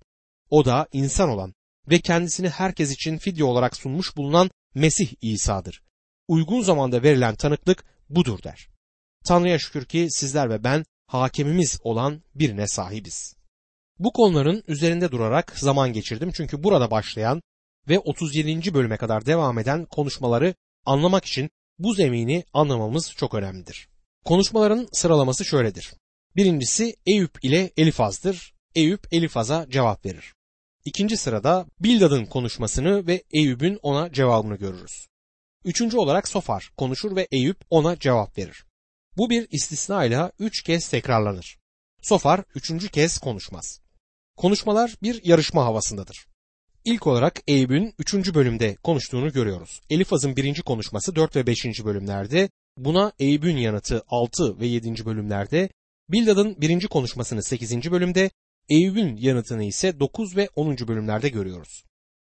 O 0.49 0.65
da 0.65 0.87
insan 0.91 1.29
olan 1.29 1.53
ve 1.89 1.99
kendisini 1.99 2.49
herkes 2.49 2.91
için 2.91 3.17
fidye 3.17 3.43
olarak 3.43 3.75
sunmuş 3.75 4.17
bulunan 4.17 4.49
Mesih 4.75 5.13
İsa'dır. 5.21 5.81
Uygun 6.27 6.61
zamanda 6.61 7.03
verilen 7.03 7.35
tanıklık 7.35 7.85
budur 8.09 8.43
der. 8.43 8.67
Tanrı'ya 9.25 9.59
şükür 9.59 9.85
ki 9.85 10.07
sizler 10.09 10.49
ve 10.49 10.63
ben 10.63 10.85
hakemimiz 11.07 11.79
olan 11.83 12.21
birine 12.35 12.67
sahibiz. 12.67 13.35
Bu 13.99 14.11
konuların 14.13 14.63
üzerinde 14.67 15.11
durarak 15.11 15.59
zaman 15.59 15.93
geçirdim 15.93 16.31
çünkü 16.33 16.63
burada 16.63 16.91
başlayan 16.91 17.41
ve 17.89 17.99
37. 17.99 18.73
bölüme 18.73 18.97
kadar 18.97 19.25
devam 19.25 19.59
eden 19.59 19.85
konuşmaları 19.85 20.55
anlamak 20.85 21.25
için 21.25 21.49
bu 21.83 21.93
zemini 21.93 22.43
anlamamız 22.53 23.11
çok 23.11 23.33
önemlidir. 23.33 23.89
Konuşmaların 24.25 24.87
sıralaması 24.91 25.45
şöyledir. 25.45 25.93
Birincisi 26.35 26.95
Eyüp 27.05 27.43
ile 27.43 27.71
Elifaz'dır. 27.77 28.53
Eyüp 28.75 29.07
Elifaz'a 29.11 29.69
cevap 29.69 30.05
verir. 30.05 30.33
İkinci 30.85 31.17
sırada 31.17 31.65
Bildad'ın 31.79 32.25
konuşmasını 32.25 33.07
ve 33.07 33.23
Eyüp'ün 33.31 33.79
ona 33.81 34.11
cevabını 34.11 34.55
görürüz. 34.55 35.07
Üçüncü 35.65 35.97
olarak 35.97 36.27
Sofar 36.27 36.71
konuşur 36.77 37.15
ve 37.15 37.27
Eyüp 37.31 37.57
ona 37.69 37.99
cevap 37.99 38.37
verir. 38.37 38.65
Bu 39.17 39.29
bir 39.29 39.47
istisnayla 39.51 40.31
üç 40.39 40.63
kez 40.63 40.89
tekrarlanır. 40.89 41.57
Sofar 42.01 42.43
üçüncü 42.55 42.89
kez 42.89 43.17
konuşmaz. 43.17 43.81
Konuşmalar 44.37 44.95
bir 45.03 45.25
yarışma 45.25 45.65
havasındadır. 45.65 46.30
İlk 46.85 47.07
olarak 47.07 47.41
Eyüp'ün 47.47 47.93
3. 47.99 48.33
bölümde 48.33 48.75
konuştuğunu 48.75 49.31
görüyoruz. 49.31 49.81
Elifaz'ın 49.89 50.35
birinci 50.35 50.61
konuşması 50.61 51.15
4 51.15 51.35
ve 51.35 51.47
5. 51.47 51.85
bölümlerde, 51.85 52.49
buna 52.77 53.11
Eyüp'ün 53.19 53.57
yanıtı 53.57 54.03
6 54.07 54.59
ve 54.59 54.65
7. 54.65 55.05
bölümlerde, 55.05 55.69
Bildad'ın 56.09 56.61
birinci 56.61 56.87
konuşmasını 56.87 57.43
8. 57.43 57.91
bölümde, 57.91 58.29
Eyüp'ün 58.69 59.17
yanıtını 59.17 59.63
ise 59.63 59.99
9 59.99 60.37
ve 60.37 60.49
10. 60.55 60.77
bölümlerde 60.87 61.29
görüyoruz. 61.29 61.83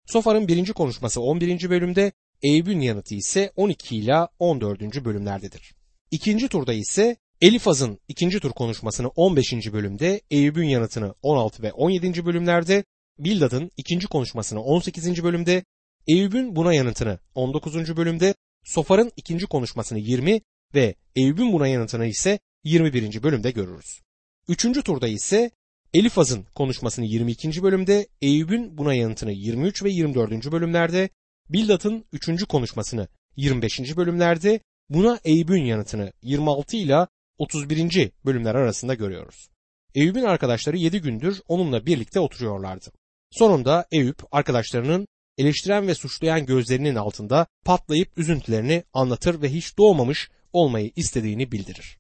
Sofar'ın 0.06 0.48
birinci 0.48 0.74
konuşması 0.74 1.22
11. 1.22 1.70
bölümde, 1.70 2.12
Eyüp'ün 2.44 2.80
yanıtı 2.80 3.16
ise 3.16 3.52
12 3.56 3.98
ile 3.98 4.28
14. 4.40 5.06
bölümlerdedir. 5.06 5.76
İkinci 6.12 6.48
turda 6.48 6.74
ise 6.74 7.18
Elifaz'ın 7.42 8.00
ikinci 8.08 8.40
tur 8.40 8.52
konuşmasını 8.52 9.08
15. 9.08 9.54
bölümde, 9.74 10.22
Eyüp'ün 10.32 10.68
yanıtını 10.68 11.14
16 11.22 11.64
ve 11.64 11.74
17. 11.74 12.26
bölümlerde, 12.26 12.84
Bildad'ın 13.20 13.72
ikinci 13.78 14.08
konuşmasını 14.08 14.62
18. 14.62 15.24
bölümde, 15.24 15.64
Eyüp'ün 16.08 16.56
buna 16.56 16.74
yanıtını 16.74 17.20
19. 17.36 17.98
bölümde, 17.98 18.36
Sofar'ın 18.64 19.12
ikinci 19.18 19.46
konuşmasını 19.46 20.00
20 20.00 20.42
ve 20.76 20.96
Eyüp'ün 21.16 21.54
buna 21.54 21.68
yanıtını 21.68 22.06
ise 22.06 22.40
21. 22.64 23.24
bölümde 23.24 23.52
görürüz. 23.52 24.02
Üçüncü 24.48 24.84
turda 24.84 25.08
ise 25.08 25.52
Elifaz'ın 25.94 26.46
konuşmasını 26.56 27.06
22. 27.06 27.64
bölümde, 27.64 28.08
Eyüp'ün 28.22 28.78
buna 28.78 28.94
yanıtını 28.94 29.32
23 29.32 29.84
ve 29.84 29.90
24. 29.90 30.52
bölümlerde, 30.52 31.10
Bildad'ın 31.50 32.06
üçüncü 32.14 32.46
konuşmasını 32.46 33.08
25. 33.36 33.98
bölümlerde, 33.98 34.60
buna 34.90 35.20
Eyüp'ün 35.26 35.64
yanıtını 35.64 36.12
26 36.22 36.78
ile 36.78 37.08
31. 37.38 38.12
bölümler 38.26 38.56
arasında 38.56 38.94
görüyoruz. 38.94 39.50
Eyüp'ün 39.96 40.24
arkadaşları 40.24 40.78
7 40.78 41.02
gündür 41.02 41.42
onunla 41.48 41.86
birlikte 41.86 42.20
oturuyorlardı. 42.20 42.92
Sonunda 43.38 43.86
Eyüp 43.92 44.24
arkadaşlarının 44.32 45.08
eleştiren 45.38 45.88
ve 45.88 45.96
suçlayan 45.96 46.46
gözlerinin 46.46 46.96
altında 46.96 47.48
patlayıp 47.66 48.18
üzüntülerini 48.18 48.84
anlatır 48.94 49.42
ve 49.42 49.54
hiç 49.54 49.78
doğmamış 49.78 50.30
olmayı 50.54 50.92
istediğini 50.96 51.52
bildirir. 51.52 51.98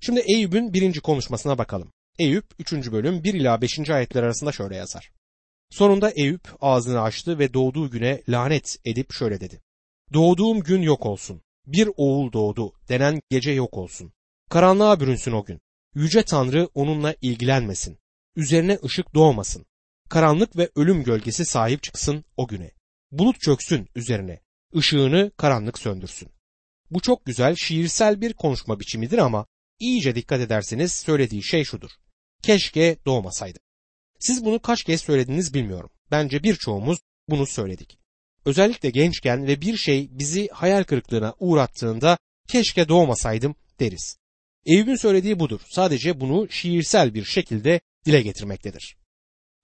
Şimdi 0.00 0.20
Eyüp'ün 0.20 0.72
birinci 0.74 1.00
konuşmasına 1.00 1.58
bakalım. 1.58 1.92
Eyüp 2.18 2.44
3. 2.58 2.72
bölüm 2.72 3.24
1 3.24 3.34
ila 3.34 3.60
5. 3.60 3.90
ayetler 3.90 4.22
arasında 4.22 4.52
şöyle 4.52 4.76
yazar. 4.76 5.12
Sonunda 5.70 6.10
Eyüp 6.10 6.48
ağzını 6.60 7.02
açtı 7.02 7.38
ve 7.38 7.54
doğduğu 7.54 7.90
güne 7.90 8.22
lanet 8.28 8.76
edip 8.84 9.12
şöyle 9.12 9.40
dedi. 9.40 9.60
Doğduğum 10.12 10.60
gün 10.60 10.82
yok 10.82 11.06
olsun. 11.06 11.42
Bir 11.66 11.88
oğul 11.96 12.32
doğdu 12.32 12.72
denen 12.88 13.20
gece 13.30 13.50
yok 13.50 13.74
olsun. 13.74 14.12
Karanlığa 14.50 15.00
bürünsün 15.00 15.32
o 15.32 15.44
gün. 15.44 15.60
Yüce 15.94 16.22
Tanrı 16.22 16.68
onunla 16.74 17.14
ilgilenmesin. 17.22 17.98
Üzerine 18.36 18.78
ışık 18.84 19.14
doğmasın. 19.14 19.66
Karanlık 20.08 20.56
ve 20.56 20.70
ölüm 20.76 21.04
gölgesi 21.04 21.44
sahip 21.44 21.82
çıksın 21.82 22.24
o 22.36 22.48
güne. 22.48 22.70
Bulut 23.10 23.40
çöksün 23.40 23.88
üzerine. 23.94 24.40
Işığını 24.72 25.32
karanlık 25.36 25.78
söndürsün. 25.78 26.28
Bu 26.90 27.00
çok 27.00 27.26
güzel 27.26 27.54
şiirsel 27.54 28.20
bir 28.20 28.32
konuşma 28.32 28.80
biçimidir 28.80 29.18
ama 29.18 29.46
iyice 29.78 30.14
dikkat 30.14 30.40
ederseniz 30.40 30.92
söylediği 30.92 31.42
şey 31.42 31.64
şudur. 31.64 31.90
Keşke 32.42 32.96
doğmasaydı. 33.06 33.58
Siz 34.20 34.44
bunu 34.44 34.62
kaç 34.62 34.84
kez 34.84 35.00
söylediniz 35.00 35.54
bilmiyorum. 35.54 35.90
Bence 36.10 36.42
birçoğumuz 36.42 36.98
bunu 37.28 37.46
söyledik. 37.46 37.98
Özellikle 38.44 38.90
gençken 38.90 39.46
ve 39.46 39.60
bir 39.60 39.76
şey 39.76 40.08
bizi 40.10 40.48
hayal 40.48 40.84
kırıklığına 40.84 41.34
uğrattığında 41.38 42.18
keşke 42.48 42.88
doğmasaydım 42.88 43.54
deriz. 43.80 44.16
Eyüp'ün 44.66 44.96
söylediği 44.96 45.38
budur. 45.38 45.60
Sadece 45.68 46.20
bunu 46.20 46.50
şiirsel 46.50 47.14
bir 47.14 47.24
şekilde 47.24 47.80
dile 48.06 48.22
getirmektedir. 48.22 48.96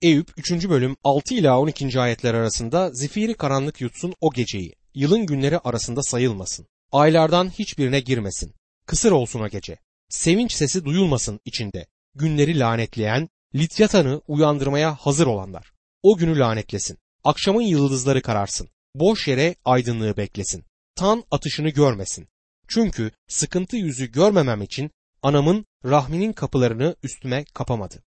Eyüp 0.03 0.31
3. 0.37 0.69
bölüm 0.69 0.95
6 1.03 1.33
ila 1.33 1.59
12. 1.59 1.99
ayetler 1.99 2.33
arasında 2.33 2.89
zifiri 2.93 3.33
karanlık 3.33 3.81
yutsun 3.81 4.13
o 4.21 4.33
geceyi, 4.33 4.75
yılın 4.93 5.25
günleri 5.25 5.59
arasında 5.59 6.03
sayılmasın, 6.03 6.67
aylardan 6.91 7.49
hiçbirine 7.49 7.99
girmesin, 7.99 8.53
kısır 8.85 9.11
olsun 9.11 9.39
o 9.39 9.47
gece, 9.47 9.77
sevinç 10.09 10.51
sesi 10.51 10.85
duyulmasın 10.85 11.39
içinde, 11.45 11.85
günleri 12.15 12.59
lanetleyen, 12.59 13.29
Lityatan'ı 13.55 14.21
uyandırmaya 14.27 14.95
hazır 14.95 15.27
olanlar, 15.27 15.71
o 16.01 16.17
günü 16.17 16.39
lanetlesin, 16.39 16.97
akşamın 17.23 17.61
yıldızları 17.61 18.21
kararsın, 18.21 18.69
boş 18.95 19.27
yere 19.27 19.55
aydınlığı 19.65 20.17
beklesin, 20.17 20.63
tan 20.95 21.23
atışını 21.31 21.69
görmesin. 21.69 22.27
Çünkü 22.67 23.11
sıkıntı 23.27 23.75
yüzü 23.75 24.11
görmemem 24.11 24.61
için 24.61 24.91
anamın 25.21 25.65
rahminin 25.85 26.33
kapılarını 26.33 26.95
üstüme 27.03 27.45
kapamadı. 27.53 28.03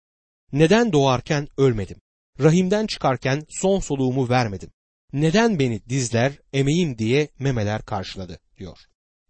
Neden 0.56 0.92
doğarken 0.92 1.48
ölmedim? 1.56 1.96
Rahimden 2.40 2.86
çıkarken 2.86 3.46
son 3.48 3.80
soluğumu 3.80 4.28
vermedim. 4.28 4.70
Neden 5.12 5.58
beni 5.58 5.80
dizler, 5.88 6.38
emeğim 6.52 6.98
diye 6.98 7.28
memeler 7.38 7.82
karşıladı 7.82 8.38
diyor. 8.58 8.78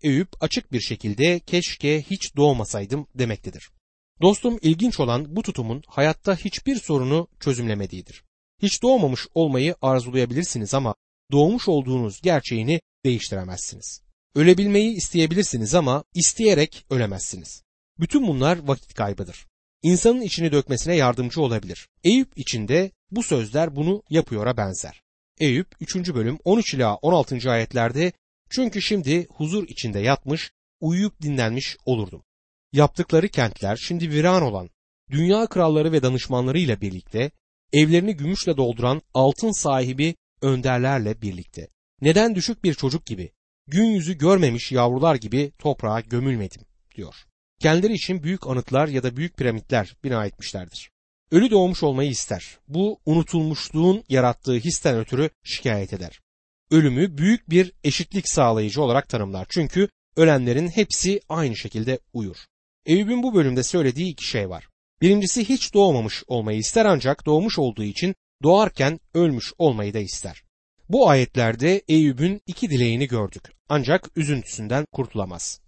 Eyüp 0.03 0.29
açık 0.41 0.73
bir 0.73 0.81
şekilde 0.81 1.41
keşke 1.41 2.03
hiç 2.03 2.37
doğmasaydım 2.37 3.07
demektedir. 3.15 3.71
Dostum 4.23 4.59
ilginç 4.63 5.01
olan 5.01 5.37
bu 5.37 5.43
tutumun 5.43 5.83
hayatta 5.87 6.37
hiçbir 6.37 6.77
sorunu 6.77 7.29
çözümlemediğidir. 7.41 8.25
Hiç 8.63 8.83
doğmamış 8.83 9.27
olmayı 9.35 9.75
arzulayabilirsiniz 9.83 10.75
ama 10.75 10.95
doğmuş 11.33 11.69
olduğunuz 11.69 12.21
gerçeğini 12.21 12.81
değiştiremezsiniz. 13.05 14.03
Ölebilmeyi 14.35 14.97
isteyebilirsiniz 14.97 15.75
ama 15.75 16.05
isteyerek 16.15 16.87
ölemezsiniz. 16.91 17.63
Bütün 18.01 18.27
bunlar 18.27 18.59
vakit 18.59 18.95
kaybıdır. 18.95 19.47
İnsanın 19.87 20.21
içini 20.21 20.53
dökmesine 20.53 20.97
yardımcı 20.97 21.43
olabilir. 21.43 21.89
Eyüp 22.05 22.39
içinde 22.39 22.91
bu 23.11 23.23
sözler 23.23 23.77
bunu 23.77 24.03
yapıyora 24.11 24.57
benzer. 24.57 25.03
Eyüp 25.41 25.69
3. 25.81 25.97
bölüm 25.97 26.39
13 26.45 26.75
ila 26.75 26.95
16. 26.95 27.51
ayetlerde 27.51 28.13
çünkü 28.51 28.83
şimdi 28.83 29.27
huzur 29.27 29.69
içinde 29.69 29.99
yatmış, 29.99 30.51
uyuyup 30.81 31.23
dinlenmiş 31.23 31.77
olurdum. 31.85 32.23
Yaptıkları 32.73 33.29
kentler 33.29 33.77
şimdi 33.77 34.11
viran 34.11 34.43
olan, 34.43 34.71
dünya 35.11 35.47
kralları 35.47 35.93
ve 35.93 36.03
danışmanları 36.03 36.59
ile 36.59 36.81
birlikte, 36.81 37.31
evlerini 37.73 38.17
gümüşle 38.17 38.57
dolduran 38.57 39.03
altın 39.15 39.53
sahibi 39.63 40.15
önderlerle 40.43 41.23
birlikte. 41.23 41.69
Neden 42.01 42.35
düşük 42.35 42.65
bir 42.65 42.75
çocuk 42.75 43.07
gibi, 43.07 43.33
gün 43.67 43.85
yüzü 43.85 44.19
görmemiş 44.19 44.73
yavrular 44.73 45.15
gibi 45.15 45.53
toprağa 45.59 46.01
gömülmedim, 46.01 46.63
diyor. 46.95 47.15
Kendileri 47.61 47.93
için 47.93 48.23
büyük 48.23 48.47
anıtlar 48.47 48.89
ya 48.89 49.03
da 49.03 49.17
büyük 49.17 49.37
piramitler 49.37 49.97
bina 50.05 50.27
etmişlerdir. 50.27 50.91
Ölü 51.31 51.51
doğmuş 51.51 51.83
olmayı 51.83 52.11
ister. 52.11 52.59
Bu 52.69 53.01
unutulmuşluğun 53.07 54.05
yarattığı 54.09 54.55
histen 54.55 54.99
ötürü 54.99 55.31
şikayet 55.45 55.93
eder. 55.93 56.21
Ölümü 56.71 57.19
büyük 57.19 57.51
bir 57.51 57.73
eşitlik 57.85 58.29
sağlayıcı 58.29 58.83
olarak 58.83 59.09
tanımlar. 59.09 59.47
Çünkü 59.51 59.89
ölenlerin 60.17 60.69
hepsi 60.69 61.21
aynı 61.29 61.57
şekilde 61.57 61.99
uyur. 62.13 62.37
Eyüp'ün 62.87 63.23
bu 63.23 63.35
bölümde 63.35 63.63
söylediği 63.63 64.13
iki 64.13 64.25
şey 64.25 64.51
var. 64.51 64.69
Birincisi 65.03 65.49
hiç 65.49 65.75
doğmamış 65.75 66.25
olmayı 66.27 66.59
ister 66.59 66.85
ancak 66.85 67.27
doğmuş 67.27 67.59
olduğu 67.59 67.85
için 67.85 68.15
doğarken 68.43 69.01
ölmüş 69.15 69.53
olmayı 69.59 69.95
da 69.95 69.99
ister. 69.99 70.43
Bu 70.89 71.09
ayetlerde 71.09 71.83
Eyüp'ün 71.89 72.41
iki 72.47 72.71
dileğini 72.71 73.09
gördük 73.09 73.53
ancak 73.69 74.11
üzüntüsünden 74.17 74.85
kurtulamaz. 74.93 75.61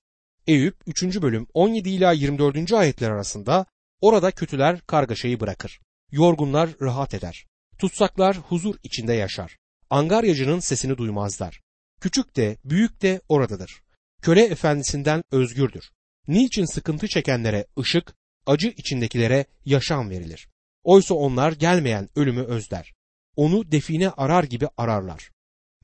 Eyüp 0.48 0.76
3. 0.86 1.22
bölüm 1.22 1.46
17 1.54 1.90
ila 1.90 2.12
24. 2.12 2.72
ayetler 2.72 3.10
arasında 3.10 3.66
orada 4.00 4.30
kötüler 4.30 4.80
kargaşayı 4.80 5.40
bırakır. 5.40 5.80
Yorgunlar 6.10 6.70
rahat 6.82 7.14
eder. 7.14 7.46
Tutsaklar 7.78 8.36
huzur 8.36 8.74
içinde 8.82 9.12
yaşar. 9.12 9.56
Angaryacının 9.90 10.58
sesini 10.58 10.96
duymazlar. 10.96 11.60
Küçük 12.00 12.36
de 12.36 12.56
büyük 12.64 13.02
de 13.02 13.20
oradadır. 13.28 13.82
köle 14.22 14.44
efendisinden 14.44 15.22
özgürdür. 15.32 15.90
Niçin 16.28 16.64
sıkıntı 16.64 17.08
çekenlere 17.08 17.66
ışık, 17.78 18.14
acı 18.46 18.68
içindekilere 18.68 19.44
yaşam 19.64 20.10
verilir? 20.10 20.48
Oysa 20.84 21.14
onlar 21.14 21.52
gelmeyen 21.52 22.08
ölümü 22.16 22.42
özler. 22.42 22.94
Onu 23.36 23.72
define 23.72 24.10
arar 24.10 24.44
gibi 24.44 24.68
ararlar. 24.76 25.30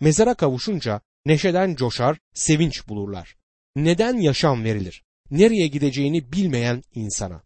Mezara 0.01 0.35
kavuşunca 0.35 1.01
neşeden 1.27 1.75
coşar, 1.75 2.19
sevinç 2.35 2.89
bulurlar. 2.89 3.37
Neden 3.77 4.17
yaşam 4.17 4.65
verilir? 4.65 5.03
Nereye 5.31 5.67
gideceğini 5.67 6.33
bilmeyen 6.33 6.83
insana. 6.95 7.43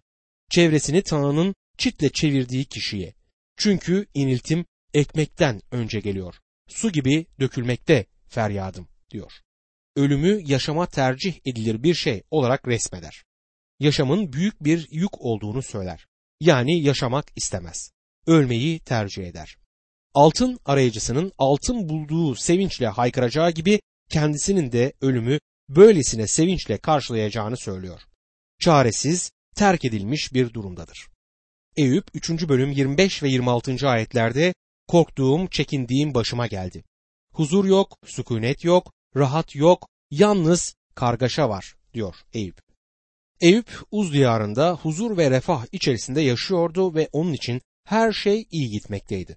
Çevresini 0.51 1.03
Tanrı'nın 1.03 1.55
çitle 1.79 2.09
çevirdiği 2.09 2.65
kişiye. 2.65 3.15
Çünkü 3.57 4.07
iniltim 4.15 4.67
ekmekten 4.95 5.61
önce 5.71 6.01
geliyor. 6.01 6.35
Su 6.69 6.93
gibi 6.93 7.27
dökülmekte 7.41 8.07
feryadım 8.29 8.89
diyor. 9.11 9.33
Ölümü 9.97 10.41
yaşama 10.47 10.87
tercih 10.87 11.41
edilir 11.47 11.83
bir 11.83 11.95
şey 11.95 12.23
olarak 12.31 12.69
resmeder. 12.69 13.25
Yaşamın 13.81 14.33
büyük 14.33 14.65
bir 14.65 14.89
yük 14.91 15.21
olduğunu 15.21 15.63
söyler. 15.63 16.07
Yani 16.41 16.83
yaşamak 16.83 17.27
istemez. 17.37 17.91
Ölmeyi 18.27 18.81
tercih 18.81 19.27
eder. 19.27 19.57
Altın 20.15 20.59
arayıcısının 20.65 21.33
altın 21.39 21.89
bulduğu 21.89 22.35
sevinçle 22.35 22.87
haykıracağı 22.87 23.51
gibi 23.51 23.81
kendisinin 24.11 24.73
de 24.73 24.93
ölümü 25.01 25.39
böylesine 25.69 26.27
sevinçle 26.27 26.79
karşılayacağını 26.79 27.57
söylüyor. 27.57 28.01
Çaresiz, 28.61 29.31
terk 29.57 29.85
edilmiş 29.85 30.35
bir 30.35 30.53
durumdadır. 30.53 31.09
Eyüp 31.77 32.05
3. 32.15 32.49
bölüm 32.49 32.73
25 32.73 33.23
ve 33.23 33.29
26. 33.29 33.89
ayetlerde 33.89 34.55
korktuğum, 34.89 35.49
çekindiğim 35.51 36.15
başıma 36.15 36.47
geldi. 36.47 36.85
Huzur 37.33 37.65
yok, 37.65 37.99
sükunet 38.07 38.65
yok, 38.65 38.93
rahat 39.17 39.55
yok, 39.55 39.89
yalnız 40.11 40.75
kargaşa 40.95 41.49
var 41.49 41.77
diyor 41.95 42.15
Eyüp. 42.33 42.61
Eyüp 43.41 43.83
Uz 43.91 44.13
diyarında 44.13 44.75
huzur 44.75 45.17
ve 45.17 45.31
refah 45.31 45.67
içerisinde 45.73 46.21
yaşıyordu 46.21 46.95
ve 46.95 47.09
onun 47.13 47.33
için 47.33 47.61
her 47.85 48.13
şey 48.13 48.47
iyi 48.51 48.71
gitmekteydi. 48.71 49.37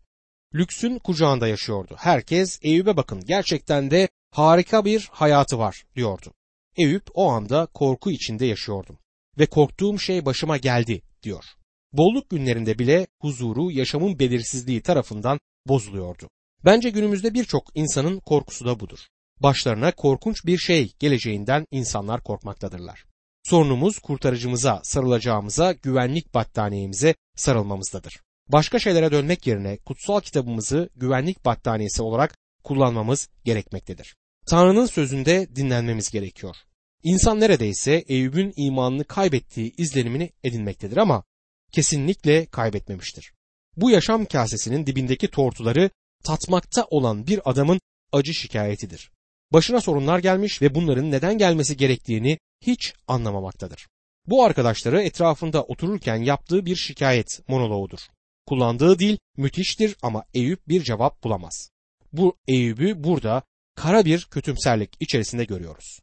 Lüksün 0.56 1.00
kucağında 1.00 1.48
yaşıyordu. 1.48 1.96
Herkes 1.98 2.60
Eyüp'e 2.62 2.98
bakın 2.98 3.26
gerçekten 3.26 3.92
de 3.92 4.10
harika 4.32 4.86
bir 4.86 5.10
hayatı 5.12 5.60
var 5.60 5.84
diyordu. 5.96 6.34
Eyüp 6.78 7.04
o 7.14 7.30
anda 7.30 7.66
korku 7.66 8.12
içinde 8.12 8.46
yaşıyordum 8.46 8.98
ve 9.38 9.46
korktuğum 9.46 10.00
şey 10.00 10.26
başıma 10.26 10.58
geldi 10.58 11.02
diyor. 11.24 11.46
Bolluk 11.94 12.30
günlerinde 12.30 12.80
bile 12.80 13.08
huzuru 13.22 13.72
yaşamın 13.72 14.20
belirsizliği 14.20 14.82
tarafından 14.82 15.40
bozuluyordu. 15.68 16.30
Bence 16.66 16.90
günümüzde 16.90 17.34
birçok 17.34 17.64
insanın 17.76 18.20
korkusu 18.20 18.66
da 18.66 18.80
budur. 18.80 19.00
Başlarına 19.40 19.92
korkunç 19.92 20.46
bir 20.46 20.58
şey 20.58 20.94
geleceğinden 21.00 21.66
insanlar 21.72 22.24
korkmaktadırlar. 22.24 23.06
Sorunumuz 23.44 24.00
kurtarıcımıza 24.00 24.82
sarılacağımıza 24.84 25.72
güvenlik 25.72 26.34
battaniyemize 26.34 27.16
sarılmamızdadır. 27.36 28.22
Başka 28.48 28.80
şeylere 28.80 29.12
dönmek 29.12 29.48
yerine 29.48 29.78
kutsal 29.78 30.20
kitabımızı 30.20 30.90
güvenlik 30.96 31.46
battaniyesi 31.46 32.02
olarak 32.02 32.38
kullanmamız 32.64 33.30
gerekmektedir. 33.46 34.16
Tanrı'nın 34.46 34.86
sözünde 34.86 35.56
dinlenmemiz 35.56 36.10
gerekiyor. 36.12 36.56
İnsan 37.04 37.40
neredeyse 37.40 38.04
Eyüp'ün 38.08 38.54
imanını 38.56 39.04
kaybettiği 39.04 39.74
izlenimini 39.78 40.32
edinmektedir 40.44 40.98
ama 40.98 41.24
kesinlikle 41.72 42.46
kaybetmemiştir. 42.46 43.34
Bu 43.78 43.92
yaşam 43.92 44.26
kasesinin 44.26 44.86
dibindeki 44.86 45.28
tortuları 45.28 45.90
tatmakta 46.24 46.88
olan 46.90 47.28
bir 47.28 47.50
adamın 47.50 47.80
acı 48.12 48.34
şikayetidir. 48.34 49.12
Başına 49.54 49.82
sorunlar 49.82 50.20
gelmiş 50.20 50.62
ve 50.62 50.76
bunların 50.76 51.12
neden 51.12 51.38
gelmesi 51.38 51.78
gerektiğini 51.78 52.38
hiç 52.62 52.94
anlamamaktadır. 53.08 53.88
Bu 54.26 54.44
arkadaşları 54.44 55.02
etrafında 55.02 55.64
otururken 55.64 56.16
yaptığı 56.16 56.66
bir 56.66 56.76
şikayet 56.76 57.40
monoloğudur. 57.48 58.00
Kullandığı 58.46 59.00
dil 59.00 59.18
müthiştir 59.38 59.96
ama 60.02 60.24
Eyüp 60.34 60.68
bir 60.68 60.84
cevap 60.84 61.24
bulamaz. 61.24 61.70
Bu 62.14 62.38
Eyüp'ü 62.48 63.04
burada 63.04 63.44
kara 63.82 64.06
bir 64.06 64.28
kötümserlik 64.32 64.90
içerisinde 65.00 65.46
görüyoruz. 65.46 66.02